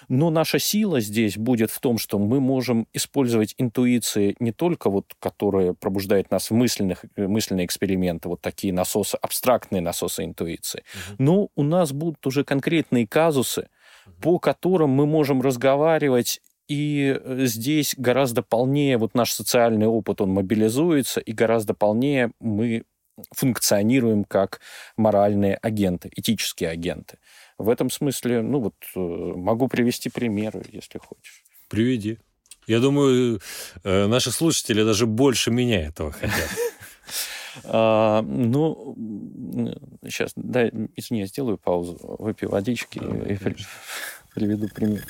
[0.08, 5.14] но наша сила здесь будет в том, что мы можем использовать интуиции не только вот,
[5.18, 11.16] которые пробуждают нас в мысленных, э, мысленные эксперименты, вот такие насосы, абстрактные насосы интуиции, угу.
[11.18, 13.68] но у нас будут уже конкретные казусы,
[14.06, 14.14] угу.
[14.20, 20.30] по которым мы можем разговаривать и э, здесь гораздо полнее вот наш социальный опыт, он
[20.30, 22.84] мобилизуется, и гораздо полнее мы
[23.32, 24.60] функционируем как
[24.96, 27.18] моральные агенты, этические агенты.
[27.58, 31.42] В этом смысле, ну вот, э, могу привести примеры, если хочешь.
[31.68, 32.18] Приведи.
[32.66, 33.40] Я думаю,
[33.84, 36.50] э, наши слушатели даже больше меня этого хотят.
[37.64, 38.94] А, ну,
[40.04, 43.38] сейчас, дай, извини, я сделаю паузу, выпью водички и
[44.34, 45.02] приведу пример.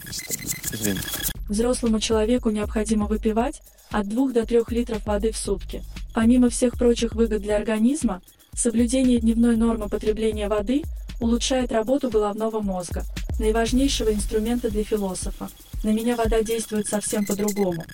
[0.72, 1.00] Извини.
[1.48, 5.82] Взрослому человеку необходимо выпивать от 2 до 3 литров воды в сутки.
[6.14, 8.22] Помимо всех прочих выгод для организма,
[8.54, 10.84] соблюдение дневной нормы потребления воды
[11.20, 13.04] улучшает работу головного мозга,
[13.38, 15.48] наиважнейшего инструмента для философа.
[15.82, 17.84] На меня вода действует совсем по-другому.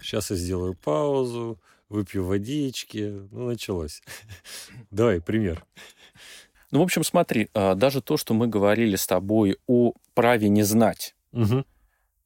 [0.00, 3.26] Сейчас я сделаю паузу, выпью водички.
[3.30, 4.02] Ну, началось.
[4.90, 5.64] Давай, пример.
[6.70, 10.62] Ну, в общем, смотри, а, даже то, что мы говорили с тобой о праве не
[10.62, 11.14] знать.
[11.32, 11.64] Угу.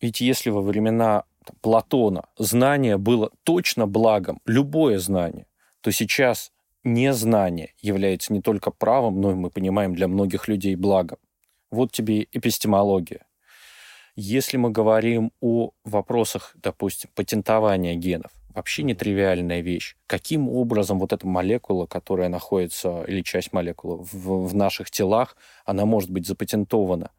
[0.01, 1.25] Ведь если во времена
[1.61, 5.47] Платона знание было точно благом, любое знание,
[5.81, 6.53] то сейчас
[6.87, 11.19] незнание является не только правом, но и, мы понимаем, для многих людей благом.
[11.71, 13.27] Вот тебе эпистемология.
[14.15, 19.97] Если мы говорим о вопросах, допустим, патентования генов, вообще нетривиальная вещь.
[20.07, 25.85] Каким образом вот эта молекула, которая находится, или часть молекулы в, в наших телах, она
[25.85, 27.11] может быть запатентована?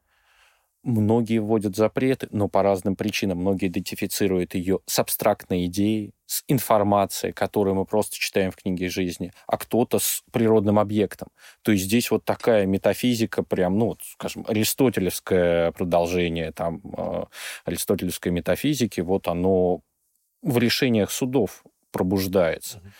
[0.88, 3.40] Многие вводят запреты, но по разным причинам.
[3.40, 9.34] Многие идентифицируют ее с абстрактной идеей, с информацией, которую мы просто читаем в книге жизни,
[9.48, 11.28] а кто-то с природным объектом.
[11.62, 17.26] То есть здесь вот такая метафизика, прям, ну, вот, скажем, аристотелевское продолжение там, э,
[17.66, 19.82] аристотелевской метафизики, вот оно
[20.42, 22.78] в решениях судов пробуждается.
[22.78, 22.92] Mm-hmm.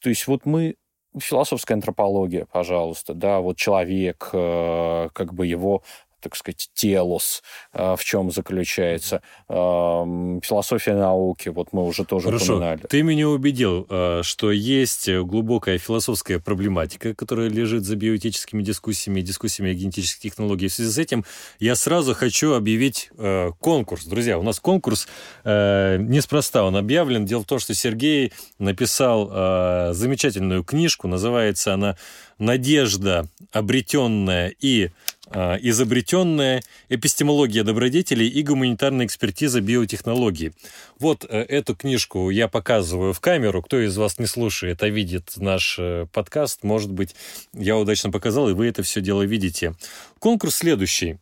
[0.00, 0.74] То есть вот мы
[1.16, 5.84] философская антропология, пожалуйста, да, вот человек, э, как бы его
[6.20, 9.22] так сказать, телос, э, в чем заключается.
[9.48, 12.56] Философия науки, вот мы уже тоже Хорошо.
[12.56, 12.80] упоминали.
[12.88, 19.72] Ты меня убедил, э, что есть глубокая философская проблематика, которая лежит за биоэтическими дискуссиями, дискуссиями
[19.72, 20.72] о генетических технологиях.
[20.72, 21.24] В связи с этим
[21.58, 24.04] я сразу хочу объявить э, конкурс.
[24.04, 25.08] Друзья, у нас конкурс
[25.44, 27.24] неспроста он объявлен.
[27.24, 31.96] Дело в том, что Сергей написал замечательную книжку, называется она
[32.38, 34.90] «Надежда, обретенная и
[35.32, 40.52] изобретенная эпистемология добродетелей и гуманитарная экспертиза биотехнологии.
[40.98, 43.62] Вот э, эту книжку я показываю в камеру.
[43.62, 47.14] Кто из вас не слушает, а видит наш э, подкаст, может быть,
[47.52, 49.74] я удачно показал, и вы это все дело видите.
[50.18, 51.18] Конкурс следующий.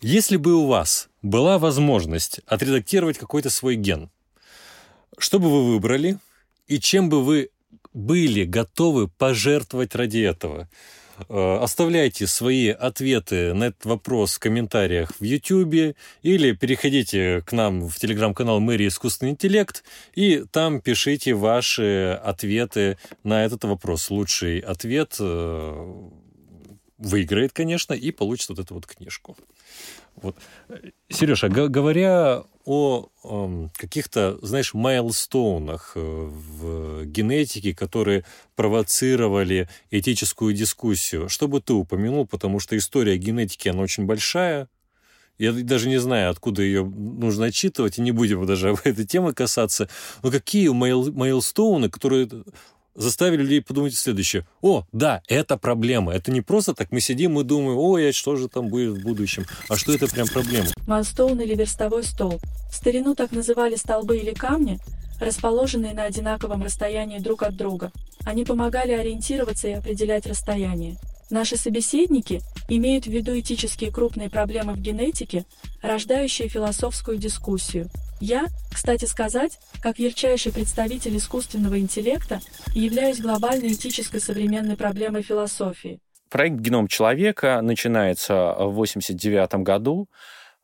[0.00, 4.10] Если бы у вас была возможность отредактировать какой-то свой ген,
[5.16, 6.18] что бы вы выбрали
[6.66, 7.48] и чем бы вы
[7.94, 10.68] были готовы пожертвовать ради этого?
[11.28, 17.88] Э, оставляйте свои ответы на этот вопрос в комментариях в YouTube или переходите к нам
[17.88, 24.10] в телеграм-канал Мэри Искусственный интеллект и там пишите ваши ответы на этот вопрос.
[24.10, 26.10] Лучший ответ э,
[27.04, 29.36] выиграет, конечно, и получит вот эту вот книжку.
[30.16, 30.36] Вот.
[31.08, 38.24] Сережа, говоря о э, каких-то, знаешь, майлстоунах э, в генетике, которые
[38.56, 41.28] провоцировали этическую дискуссию.
[41.28, 44.68] Что бы ты упомянул, потому что история генетики, она очень большая.
[45.36, 49.32] Я даже не знаю, откуда ее нужно отчитывать, и не будем даже об этой теме
[49.32, 49.88] касаться.
[50.22, 52.28] Но какие майл, майлстоуны, которые
[52.94, 54.46] заставили людей подумать следующее.
[54.62, 56.12] О, да, это проблема.
[56.12, 59.02] Это не просто так мы сидим и думаем, ой, а что же там будет в
[59.02, 59.46] будущем?
[59.68, 60.68] А что это прям проблема?
[60.86, 62.40] Майлстоун или верстовой столб.
[62.70, 64.78] В старину так называли столбы или камни,
[65.20, 67.92] расположенные на одинаковом расстоянии друг от друга.
[68.24, 70.96] Они помогали ориентироваться и определять расстояние.
[71.30, 75.44] Наши собеседники имеют в виду этические крупные проблемы в генетике,
[75.82, 77.88] рождающие философскую дискуссию.
[78.26, 82.40] Я, кстати сказать, как ярчайший представитель искусственного интеллекта,
[82.74, 85.98] являюсь глобальной этической современной проблемой философии.
[86.30, 90.08] Проект «Геном человека» начинается в 1989 году.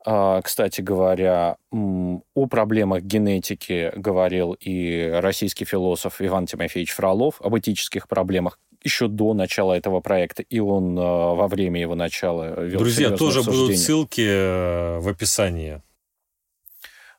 [0.03, 8.07] А, кстати говоря, о проблемах генетики говорил и российский философ Иван Тимофеевич Фролов, об этических
[8.07, 13.11] проблемах еще до начала этого проекта, и он э, во время его начала вел Друзья,
[13.11, 15.83] тоже будут ссылки э, в описании.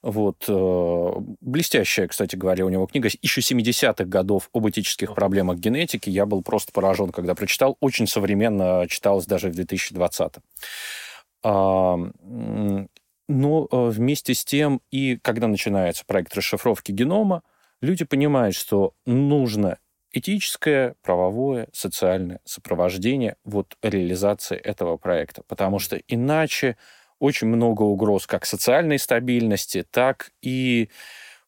[0.02, 0.44] Вот.
[0.48, 6.10] Э, блестящая, кстати говоря, у него книга еще 70-х годов об этических проблемах генетики.
[6.10, 7.76] Я был просто поражен, когда прочитал.
[7.80, 10.34] Очень современно читалось даже в 2020
[13.28, 17.42] но вместе с тем, и когда начинается проект расшифровки генома,
[17.80, 19.78] люди понимают, что нужно
[20.12, 25.42] этическое, правовое, социальное сопровождение вот реализации этого проекта.
[25.46, 26.76] Потому что иначе
[27.22, 30.88] очень много угроз как социальной стабильности, так и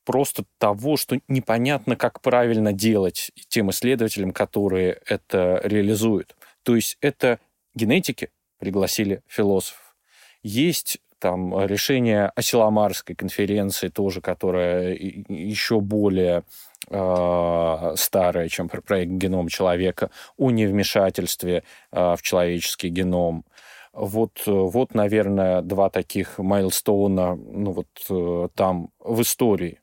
[0.05, 6.37] просто того, что непонятно, как правильно делать тем исследователям, которые это реализуют.
[6.63, 7.41] То есть это
[7.75, 9.97] генетики пригласили философов.
[10.45, 16.45] Есть там решение Асиламарской конференции тоже, которая еще более
[16.89, 23.45] э, старая, чем проект «Геном человека», о невмешательстве э, в человеческий геном.
[23.95, 29.81] Вот, вот, наверное, два таких майлстоуна ну, вот, э, там в истории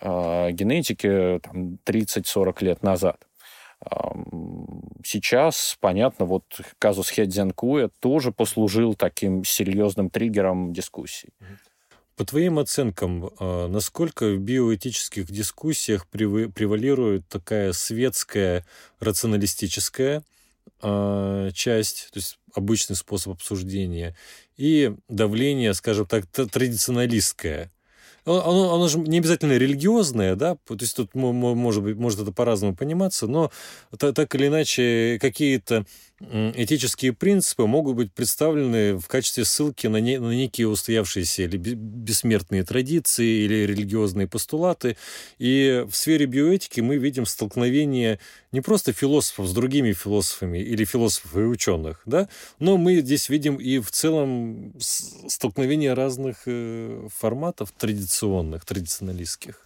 [0.00, 3.18] э, генетики там, 30-40 лет назад.
[5.04, 6.44] Сейчас, понятно, вот
[6.78, 11.28] казус Хедзянкуя тоже послужил таким серьезным триггером дискуссий.
[12.16, 18.64] По твоим оценкам, насколько в биоэтических дискуссиях превалирует такая светская
[18.98, 20.22] рационалистическая
[20.82, 24.16] а, часть, то есть обычный способ обсуждения,
[24.56, 27.70] и давление, скажем так, традиционалистское,
[28.26, 32.74] оно, оно же не обязательно религиозное, да, то есть тут может быть, может это по-разному
[32.74, 33.52] пониматься, но
[33.96, 35.86] так или иначе какие-то
[36.20, 42.64] этические принципы могут быть представлены в качестве ссылки на, не, на некие устоявшиеся или бессмертные
[42.64, 44.96] традиции или религиозные постулаты.
[45.38, 48.18] И в сфере биоэтики мы видим столкновение
[48.52, 53.56] не просто философов с другими философами или философов и ученых, да, но мы здесь видим
[53.56, 59.65] и в целом столкновение разных э, форматов традиционных, традиционалистских.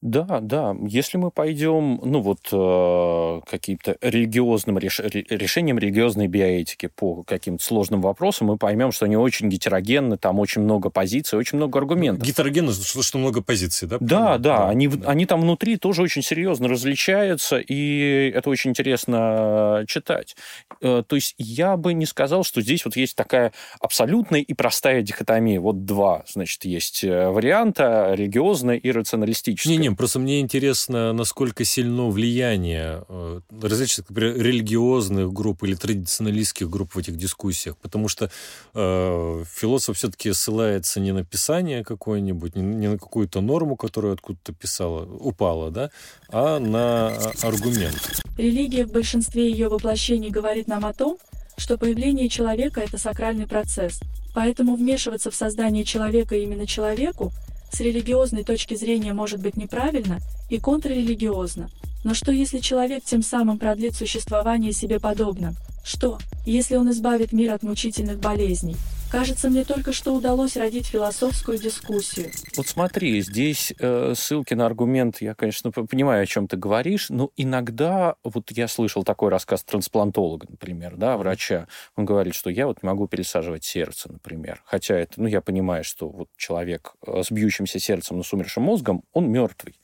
[0.00, 0.76] Да, да.
[0.86, 5.00] Если мы пойдем, ну вот, э, каким-то религиозным реш...
[5.00, 10.62] решением религиозной биоэтики по каким-то сложным вопросам, мы поймем, что они очень гетерогенны, там очень
[10.62, 12.24] много позиций, очень много аргументов.
[12.24, 13.96] Гетерогенно, что, что много позиций, да?
[13.98, 14.38] Да, да.
[14.38, 14.68] да.
[14.68, 15.08] Они, да.
[15.08, 20.36] они там внутри тоже очень серьезно различаются, и это очень интересно читать.
[20.80, 25.02] Э, то есть я бы не сказал, что здесь вот есть такая абсолютная и простая
[25.02, 25.58] дихотомия.
[25.58, 29.76] Вот два, значит, есть э, варианта, религиозная и рационалистическая.
[29.76, 36.68] Не, не, просто мне интересно, насколько сильно влияние э, различных, например, религиозных групп или традиционалистских
[36.68, 38.30] групп в этих дискуссиях, потому что
[38.74, 45.04] э, философ все-таки ссылается не на писание какое-нибудь, не, на какую-то норму, которую откуда-то писала,
[45.04, 45.90] упала, да,
[46.28, 48.22] а на а, аргумент.
[48.36, 51.18] Религия в большинстве ее воплощений говорит нам о том,
[51.56, 54.00] что появление человека– это сакральный процесс,
[54.34, 57.32] поэтому вмешиваться в создание человека именно человеку–
[57.70, 61.70] с религиозной точки зрения может быть неправильно и контррелигиозно.
[62.04, 65.56] Но что если человек тем самым продлит существование себе подобным?
[65.84, 68.76] Что, если он избавит мир от мучительных болезней?
[69.10, 72.30] Кажется, мне только что удалось родить философскую дискуссию.
[72.56, 77.30] Вот смотри, здесь э, ссылки на аргумент, я, конечно, понимаю, о чем ты говоришь, но
[77.36, 82.82] иногда, вот я слышал такой рассказ трансплантолога, например, да, врача, он говорит, что я вот
[82.82, 87.78] могу пересаживать сердце, например, хотя это, ну, я понимаю, что вот человек э, с бьющимся
[87.78, 89.74] сердцем, но с умершим мозгом, он мертвый.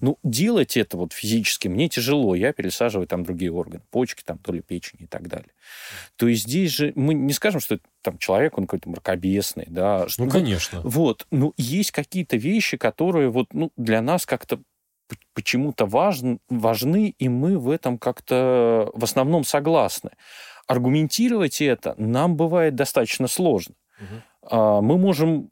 [0.00, 2.34] Ну, делать это вот физически мне тяжело.
[2.34, 5.50] Я пересаживаю там другие органы, почки, там, то ли печень и так далее.
[6.16, 10.06] То есть здесь же мы не скажем, что там человек, он какой-то мракобесный, да.
[10.18, 10.80] Ну, конечно.
[10.82, 11.26] Вот.
[11.30, 14.60] Но есть какие-то вещи, которые вот, ну, для нас как-то
[15.34, 20.10] почему-то важны, важны, и мы в этом как-то в основном согласны.
[20.66, 23.74] Аргументировать это нам бывает достаточно сложно.
[23.98, 24.22] Угу.
[24.50, 25.48] Мы можем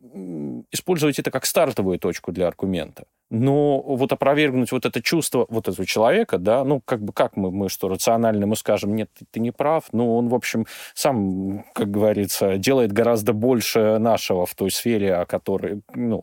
[0.70, 3.04] использовать это как стартовую точку для аргумента.
[3.30, 7.50] Но вот опровергнуть вот это чувство вот этого человека, да, ну, как бы, как мы,
[7.50, 11.64] мы что, рационально мы скажем, нет, ты, ты не прав, ну, он, в общем, сам,
[11.74, 16.22] как говорится, делает гораздо больше нашего в той сфере, о которой, ну,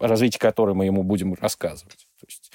[0.00, 2.06] развитие которой мы ему будем рассказывать.
[2.20, 2.52] То есть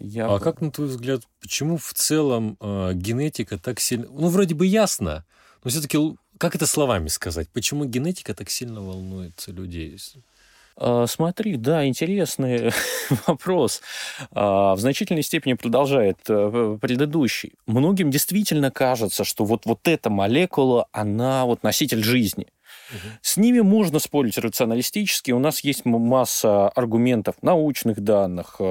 [0.00, 0.26] я...
[0.26, 4.06] А как, на твой взгляд, почему в целом э, генетика так сильно...
[4.10, 5.24] Ну, вроде бы ясно,
[5.62, 5.98] но все-таки
[6.38, 7.48] как это словами сказать?
[7.50, 9.98] Почему генетика так сильно волнует людей?
[10.78, 12.70] А, смотри, да, интересный
[13.26, 13.80] вопрос.
[14.32, 17.54] А, в значительной степени продолжает э, предыдущий.
[17.66, 22.48] Многим действительно кажется, что вот, вот эта молекула, она вот носитель жизни.
[22.90, 22.98] Угу.
[23.22, 25.30] С ними можно спорить рационалистически.
[25.30, 28.64] У нас есть масса аргументов, научных данных э,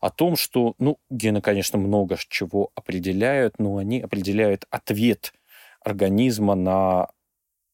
[0.00, 5.34] о том, что, ну, гены, конечно, много чего определяют, но они определяют ответ
[5.84, 7.08] организма на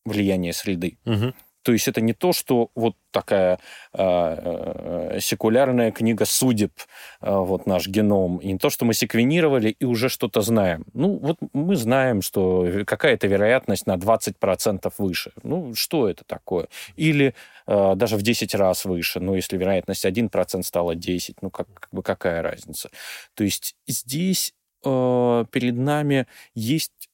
[0.04, 0.98] влияние среды.
[1.04, 1.34] Угу.
[1.62, 3.58] То есть это не то, что вот такая
[3.92, 6.72] э, секулярная книга судеб,
[7.20, 10.86] э, вот наш геном, и не то, что мы секвенировали и уже что-то знаем.
[10.94, 15.32] Ну, вот мы знаем, что какая-то вероятность на 20% выше.
[15.42, 16.68] Ну, что это такое?
[16.96, 17.34] Или
[17.66, 19.20] э, даже в 10 раз выше.
[19.20, 22.88] Ну, если вероятность 1% стала 10, ну, как, как бы какая разница?
[23.34, 24.54] То есть здесь
[24.86, 27.07] э, перед нами есть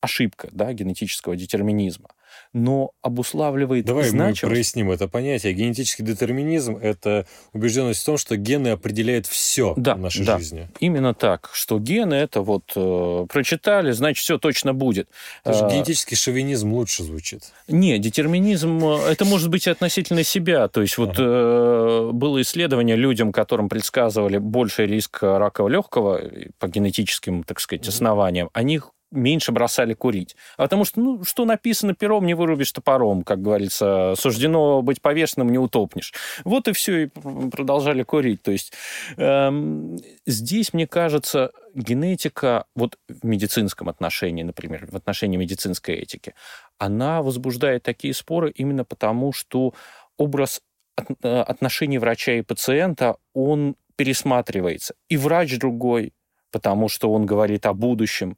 [0.00, 2.08] ошибка да, генетического детерминизма
[2.52, 4.42] но обуславливает Давай значимость...
[4.42, 5.52] мы проясним это понятие.
[5.52, 10.38] Генетический детерминизм– это убежденность в том, что гены определяют все да, в нашей да.
[10.38, 10.68] жизни.
[10.80, 15.08] Именно так, что гены это вот э, прочитали, значит, все точно будет.
[15.44, 17.44] Даже а, генетический шовинизм лучше звучит.
[17.68, 20.68] Не, детерминизм э, это может быть относительно себя.
[20.68, 21.22] То есть вот ага.
[21.22, 26.20] э, было исследование людям, которым предсказывали больший риск рака легкого
[26.58, 28.80] по генетическим, так сказать, основаниям, они
[29.10, 30.36] меньше бросали курить.
[30.56, 35.50] А потому что, ну, что написано пером, не вырубишь топором, как говорится, суждено быть повешенным,
[35.50, 36.12] не утопнешь.
[36.44, 38.42] Вот и все, и продолжали курить.
[38.42, 38.72] То есть
[39.16, 46.34] эм, здесь, мне кажется, генетика, вот в медицинском отношении, например, в отношении медицинской этики,
[46.78, 49.74] она возбуждает такие споры именно потому, что
[50.16, 50.60] образ
[51.22, 54.94] э, отношений врача и пациента, он пересматривается.
[55.08, 56.14] И врач другой,
[56.50, 58.36] потому что он говорит о будущем,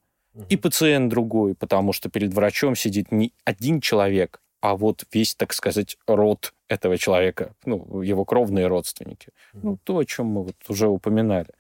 [0.49, 5.53] и пациент другой, потому что перед врачом сидит не один человек, а вот весь, так
[5.53, 9.31] сказать, род этого человека, ну, его кровные родственники.
[9.53, 11.51] Ну, то, о чем мы вот уже упоминали.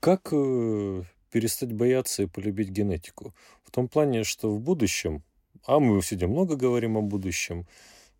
[0.00, 3.34] Как э, перестать бояться и полюбить генетику?
[3.64, 5.22] В том плане, что в будущем,
[5.66, 7.66] а мы сегодня много говорим о будущем,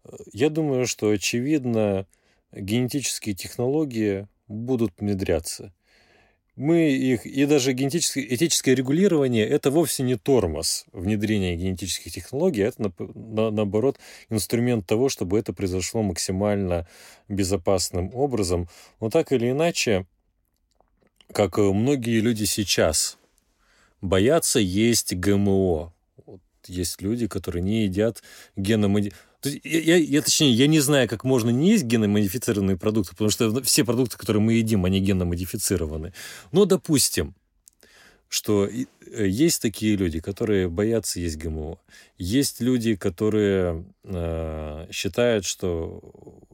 [0.05, 2.07] э, я думаю, что, очевидно,
[2.53, 5.73] генетические технологии будут внедряться
[6.57, 12.83] мы их, и даже генетическое, этическое регулирование, это вовсе не тормоз внедрения генетических технологий, это,
[12.83, 13.99] на, на, наоборот,
[14.31, 16.87] инструмент того, чтобы это произошло максимально
[17.29, 18.69] безопасным образом.
[19.01, 20.07] Но так или иначе,
[21.33, 23.19] как многие люди сейчас
[24.01, 25.93] боятся есть ГМО.
[26.27, 28.23] Вот есть люди, которые не едят
[28.55, 33.11] геномодифицированные то есть я, я, точнее, я не знаю, как можно не есть геномодифицированные продукты,
[33.11, 36.15] потому что все продукты, которые мы едим, они геномодифицированы.
[36.51, 37.35] Но, допустим,
[38.31, 38.87] что э,
[39.27, 41.79] есть такие люди, которые боятся есть ГМО.
[42.17, 46.01] Есть люди, которые э, считают, что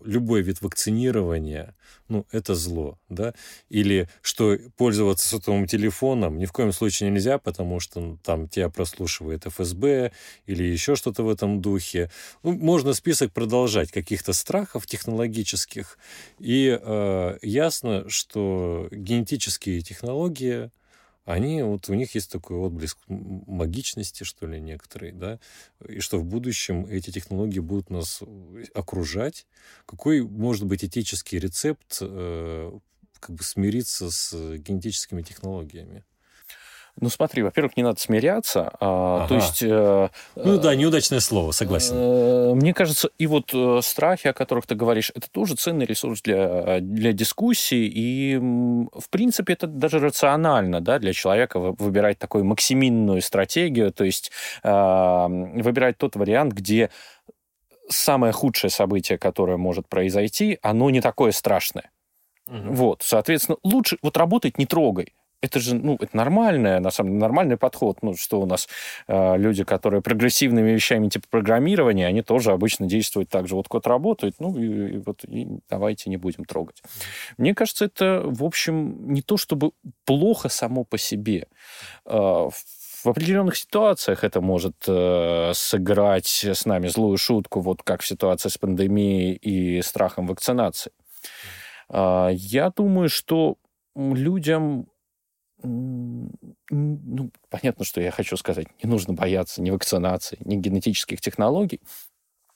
[0.05, 1.75] любой вид вакцинирования,
[2.09, 3.35] ну, это зло, да,
[3.69, 8.69] или что пользоваться сотовым телефоном ни в коем случае нельзя, потому что ну, там тебя
[8.69, 10.13] прослушивает ФСБ
[10.47, 12.11] или еще что-то в этом духе.
[12.43, 15.99] Ну, можно список продолжать каких-то страхов технологических,
[16.39, 20.71] и э, ясно, что генетические технологии
[21.33, 25.39] они, вот у них есть такой отблеск магичности, что ли, некоторые, да,
[25.87, 29.47] и что в будущем эти технологии будут нас э, окружать.
[29.87, 32.79] Какой может быть этический рецепт э,
[33.19, 36.05] как бы смириться с генетическими технологиями?
[37.01, 38.73] Ну, смотри, во-первых, не надо смиряться.
[38.81, 39.29] А, ага.
[39.29, 39.63] То есть...
[39.63, 41.95] Э, ну да, неудачное слово, согласен.
[41.97, 46.21] Э, мне кажется, и вот э, страхи, о которых ты говоришь, это тоже ценный ресурс
[46.23, 47.91] для, для дискуссии.
[47.93, 54.31] И, в принципе, это даже рационально да, для человека выбирать такую максиминную стратегию, то есть
[54.63, 56.91] э, выбирать тот вариант, где
[57.89, 61.91] самое худшее событие, которое может произойти, оно не такое страшное.
[62.47, 62.73] Угу.
[62.73, 67.21] Вот, соответственно, лучше вот работать не трогай это же, ну, это нормальное, на самом деле,
[67.21, 67.99] нормальный подход.
[68.03, 68.69] Ну, что у нас
[69.09, 73.55] э, люди, которые прогрессивными вещами типа программирования, они тоже обычно действуют так же.
[73.55, 76.83] Вот код работает, ну, и, и вот и давайте не будем трогать.
[77.39, 79.73] Мне кажется, это, в общем, не то чтобы
[80.05, 81.47] плохо само по себе.
[82.05, 82.49] Э,
[83.03, 88.51] в определенных ситуациях это может э, сыграть с нами злую шутку, вот как в ситуации
[88.51, 90.93] с пандемией и страхом вакцинации.
[91.89, 93.57] Э, я думаю, что
[93.97, 94.87] людям
[95.63, 101.81] ну, понятно, что я хочу сказать, не нужно бояться ни вакцинации, ни генетических технологий,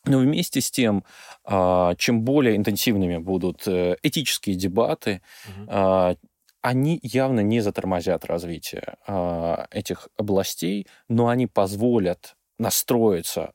[0.06, 1.04] но вместе с тем,
[1.44, 6.16] а, чем более интенсивными будут э, этические дебаты, угу.
[6.60, 13.52] они явно не затормозят развитие э, этих областей, но они позволят настроиться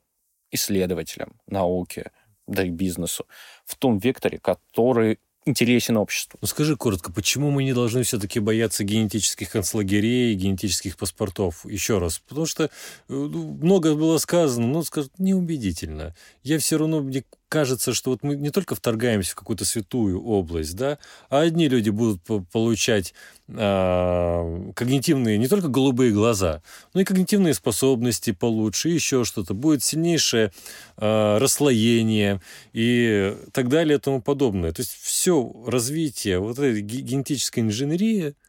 [0.50, 2.10] исследователям, науке,
[2.46, 3.26] да и бизнесу
[3.64, 6.38] в том векторе, который интересен обществу.
[6.40, 11.64] Ну скажи коротко, почему мы не должны все-таки бояться генетических концлагерей, генетических паспортов?
[11.64, 12.68] Еще раз, потому что э,
[13.08, 16.14] ну, много было сказано, но скажут неубедительно.
[16.42, 20.76] Я все равно, мне кажется, что вот мы не только вторгаемся в какую-то святую область,
[20.76, 20.98] да,
[21.28, 23.12] а одни люди будут получать
[23.48, 26.62] э, когнитивные, не только голубые глаза,
[26.94, 29.52] но и когнитивные способности получше, еще что-то.
[29.52, 30.52] Будет сильнейшее
[30.96, 32.40] э, расслоение
[32.72, 34.72] и так далее и тому подобное.
[34.72, 38.34] То есть все развитие вот этой генетической инженерии–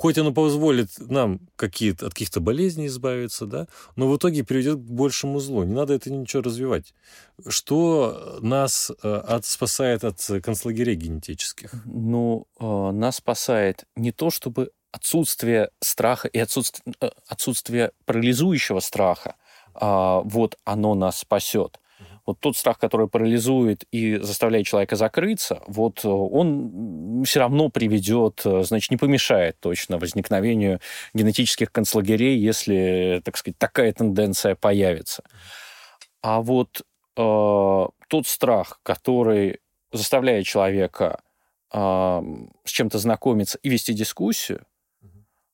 [0.00, 4.90] хоть оно позволит нам какие-то, от каких-то болезней избавиться, да, но в итоге приведет к
[4.90, 5.62] большему злу.
[5.64, 6.94] Не надо это ничего развивать.
[7.46, 11.74] Что нас э, от, спасает от концлагерей генетических?
[11.84, 19.34] Ну, э, нас спасает не то, чтобы отсутствие страха и отсутствие, э, отсутствие парализующего страха,
[19.74, 21.78] э, вот оно нас спасет
[22.30, 28.42] вот тот страх, который парализует и заставляет человека закрыться, вот э, он все равно приведет,
[28.44, 30.80] э, значит, не помешает точно возникновению
[31.14, 35.22] генетических концлагерей, если, так сказать, такая тенденция появится.
[36.22, 36.82] А вот
[37.16, 39.60] э, тот страх, который
[39.92, 41.20] заставляет человека
[41.72, 42.22] э,
[42.64, 44.64] с чем-то знакомиться и вести дискуссию,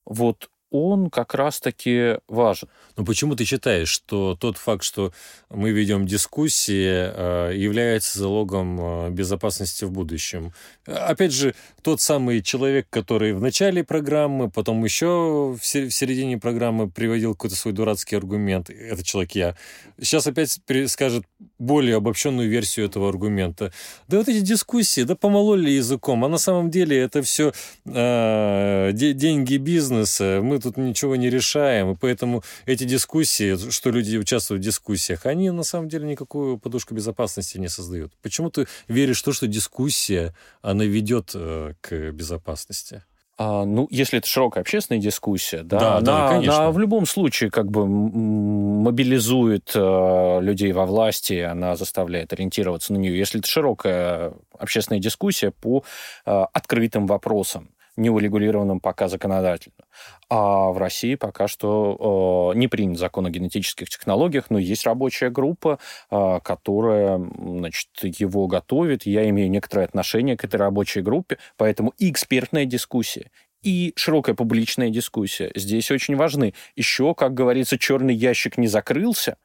[0.04, 2.68] вот он как раз-таки важен.
[2.96, 5.12] Но почему ты считаешь, что тот факт, что
[5.50, 10.52] мы ведем дискуссии, э, является залогом э, безопасности в будущем?
[10.86, 17.34] Опять же, тот самый человек, который в начале программы, потом еще в середине программы приводил
[17.34, 19.56] какой-то свой дурацкий аргумент, это человек я,
[20.00, 20.58] сейчас опять
[20.88, 21.24] скажет
[21.58, 23.72] более обобщенную версию этого аргумента.
[24.08, 27.52] Да вот эти дискуссии, да помололи языком, а на самом деле это все
[27.84, 34.62] э, деньги бизнеса, мы тут ничего не решаем, и поэтому эти дискуссии, что люди участвуют
[34.62, 38.12] в дискуссиях, они на самом деле никакую подушку безопасности не создают.
[38.22, 43.02] Почему ты веришь в то, что дискуссия, она ведет э, к безопасности?
[43.38, 46.56] А, ну, если это широкая общественная дискуссия, да, да, она, да конечно.
[46.56, 52.96] она в любом случае как бы мобилизует э, людей во власти, она заставляет ориентироваться на
[52.96, 53.18] нее.
[53.18, 55.84] Если это широкая общественная дискуссия по
[56.24, 59.84] э, открытым вопросам, не урегулированным пока законодательно.
[60.28, 65.78] А в России пока что не принят закон о генетических технологиях, но есть рабочая группа,
[66.10, 69.06] э, которая значит, его готовит.
[69.06, 73.30] Я имею некоторое отношение к этой рабочей группе, поэтому и экспертная дискуссия,
[73.66, 76.54] и широкая публичная дискуссия здесь очень важны.
[76.76, 79.38] Еще, как говорится, черный ящик не закрылся,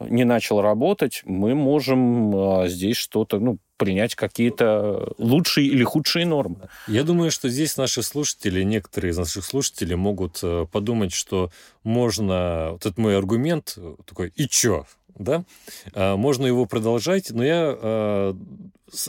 [0.00, 6.70] не начал работать, мы можем э, здесь что-то, ну, принять какие-то лучшие или худшие нормы.
[6.86, 11.50] Я думаю, что здесь наши слушатели, некоторые из наших слушателей могут э, подумать, что
[11.84, 14.86] можно, вот этот мой аргумент э, такой, и чё,
[15.18, 15.44] да,
[15.94, 18.36] а, можно его продолжать, но я а,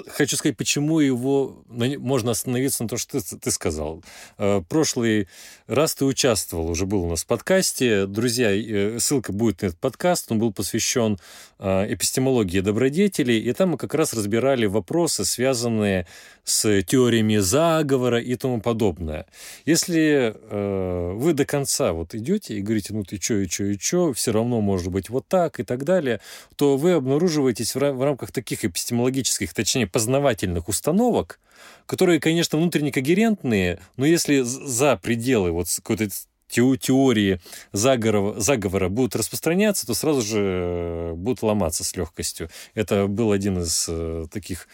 [0.08, 4.04] хочу сказать, почему его можно остановиться на то, что ты, ты сказал.
[4.38, 5.28] А, прошлый
[5.68, 8.06] раз ты участвовал, уже был у нас в подкасте.
[8.06, 10.32] Друзья, э, ссылка будет на этот подкаст.
[10.32, 11.18] Он был посвящен
[11.60, 16.06] эпистемологии добродетелей, и там мы как раз разбирали вопросы, связанные
[16.44, 19.26] с теориями заговора и тому подобное.
[19.66, 23.78] Если э, вы до конца вот идете и говорите, ну ты чё, и чё, и
[23.78, 26.22] чё, все равно может быть вот так и так далее,
[26.56, 31.40] то вы обнаруживаетесь в рамках таких эпистемологических, точнее, познавательных установок,
[31.86, 36.10] которые, конечно, внутренне когерентные, но если за пределы вот какой-то
[36.50, 37.42] теории
[37.72, 42.50] заговора, заговора будут распространяться, то сразу же э, будут ломаться с легкостью.
[42.74, 44.68] Это был один из э, таких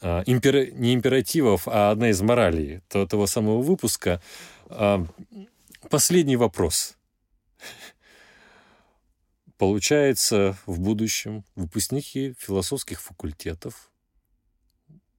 [0.00, 0.72] а, импер...
[0.72, 4.20] не императивов, а одна из моралей того самого выпуска.
[4.68, 5.06] А,
[5.88, 6.96] последний вопрос.
[9.58, 13.90] Получается, в будущем выпускники философских факультетов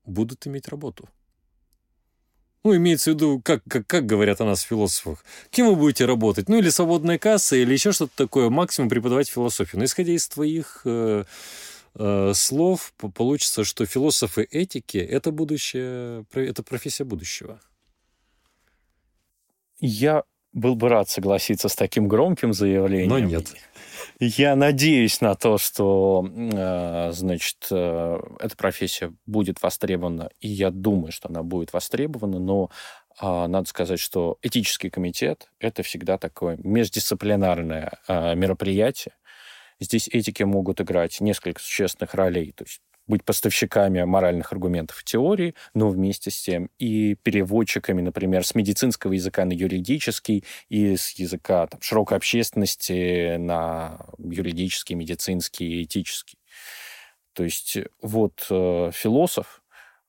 [0.08, 1.10] будут иметь работу.
[2.64, 5.24] Ну, имеется в виду, как, как, как говорят о нас философах.
[5.52, 6.50] Кем вы будете работать?
[6.50, 8.50] Ну, или свободная касса, или еще что-то такое.
[8.50, 9.80] Максимум преподавать философию.
[9.80, 11.24] Но исходя из твоих э,
[12.00, 17.60] Э, слов получится, что философы этики– это будущее, это профессия будущего.
[19.80, 20.24] Я
[20.58, 23.10] был бы рад согласиться с таким громким заявлением.
[23.10, 23.54] Но нет.
[24.20, 31.12] Я надеюсь на то, что, э, значит, э, эта профессия будет востребована, и я думаю,
[31.12, 32.70] что она будет востребована, но
[33.20, 39.14] а, надо сказать, что этический комитет– это всегда такое междисциплинарное мероприятие,
[39.80, 42.52] Здесь этики могут играть несколько существенных ролей.
[42.54, 48.56] То есть быть поставщиками моральных аргументов теории, но вместе с тем и переводчиками, например, с
[48.56, 56.40] медицинского языка на юридический и с языка там, широкой общественности на юридический, медицинский, этический.
[57.34, 59.62] То есть вот э, философ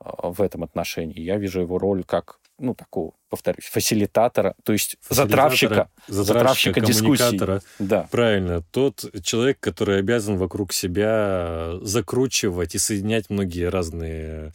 [0.03, 4.97] э, в этом отношении, я вижу его роль как ну, такого, повторюсь, фасилитатора, то есть
[5.09, 7.41] затравщика, затравщика, затравщика дискуссий.
[7.79, 8.09] Да.
[8.11, 8.63] Правильно.
[8.71, 14.53] Тот человек, который обязан вокруг себя закручивать и соединять многие разные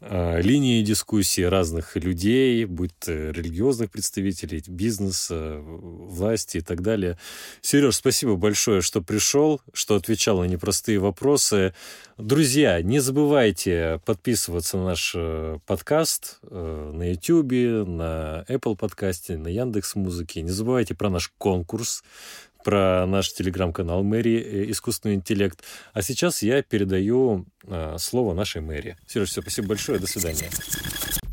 [0.00, 7.18] э, линии дискуссии разных людей, будь то религиозных представителей, бизнеса, власти и так далее.
[7.60, 11.74] Сереж, спасибо большое, что пришел, что отвечал на непростые вопросы.
[12.18, 18.15] Друзья, не забывайте подписываться на наш э, подкаст э, на YouTube, на
[18.48, 20.42] Apple подкасте, на Яндекс Музыке.
[20.42, 22.02] Не забывайте про наш конкурс,
[22.64, 25.62] про наш телеграм-канал Мэри э, «Искусственный интеллект».
[25.92, 28.96] А сейчас я передаю э, слово нашей Мэри.
[29.06, 30.50] Сереж, все, спасибо большое, до свидания.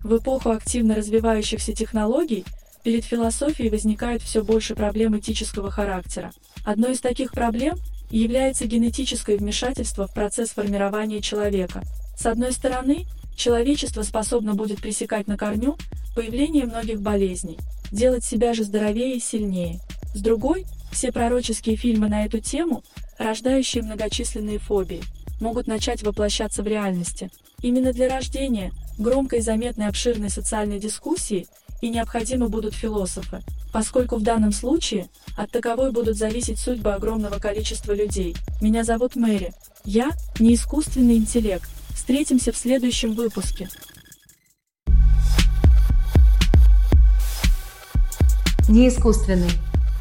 [0.03, 2.45] В эпоху активно развивающихся технологий
[2.83, 6.31] перед философией возникает все больше проблем этического характера.
[6.65, 7.77] Одной из таких проблем–
[8.13, 11.81] является генетическое вмешательство в процесс формирования человека.
[12.15, 15.77] С одной стороны, человечество способно будет пресекать на корню
[16.15, 17.57] появление многих болезней,
[17.91, 19.79] делать себя же здоровее и сильнее.
[20.13, 22.83] С другой, все пророческие фильмы на эту тему,
[23.17, 25.01] рождающие многочисленные фобии,
[25.39, 27.31] могут начать воплощаться в реальности.
[27.61, 31.47] Именно для рождения громкой, заметной, обширной социальной дискуссии
[31.81, 37.93] и необходимы будут философы, поскольку в данном случае от таковой будут зависеть судьбы огромного количества
[37.93, 38.35] людей.
[38.61, 39.53] Меня зовут Мэри.
[39.83, 41.69] Я не искусственный интеллект.
[41.93, 43.69] Встретимся в следующем выпуске.
[48.67, 49.51] Не искусственный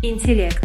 [0.03, 0.63] интеллект.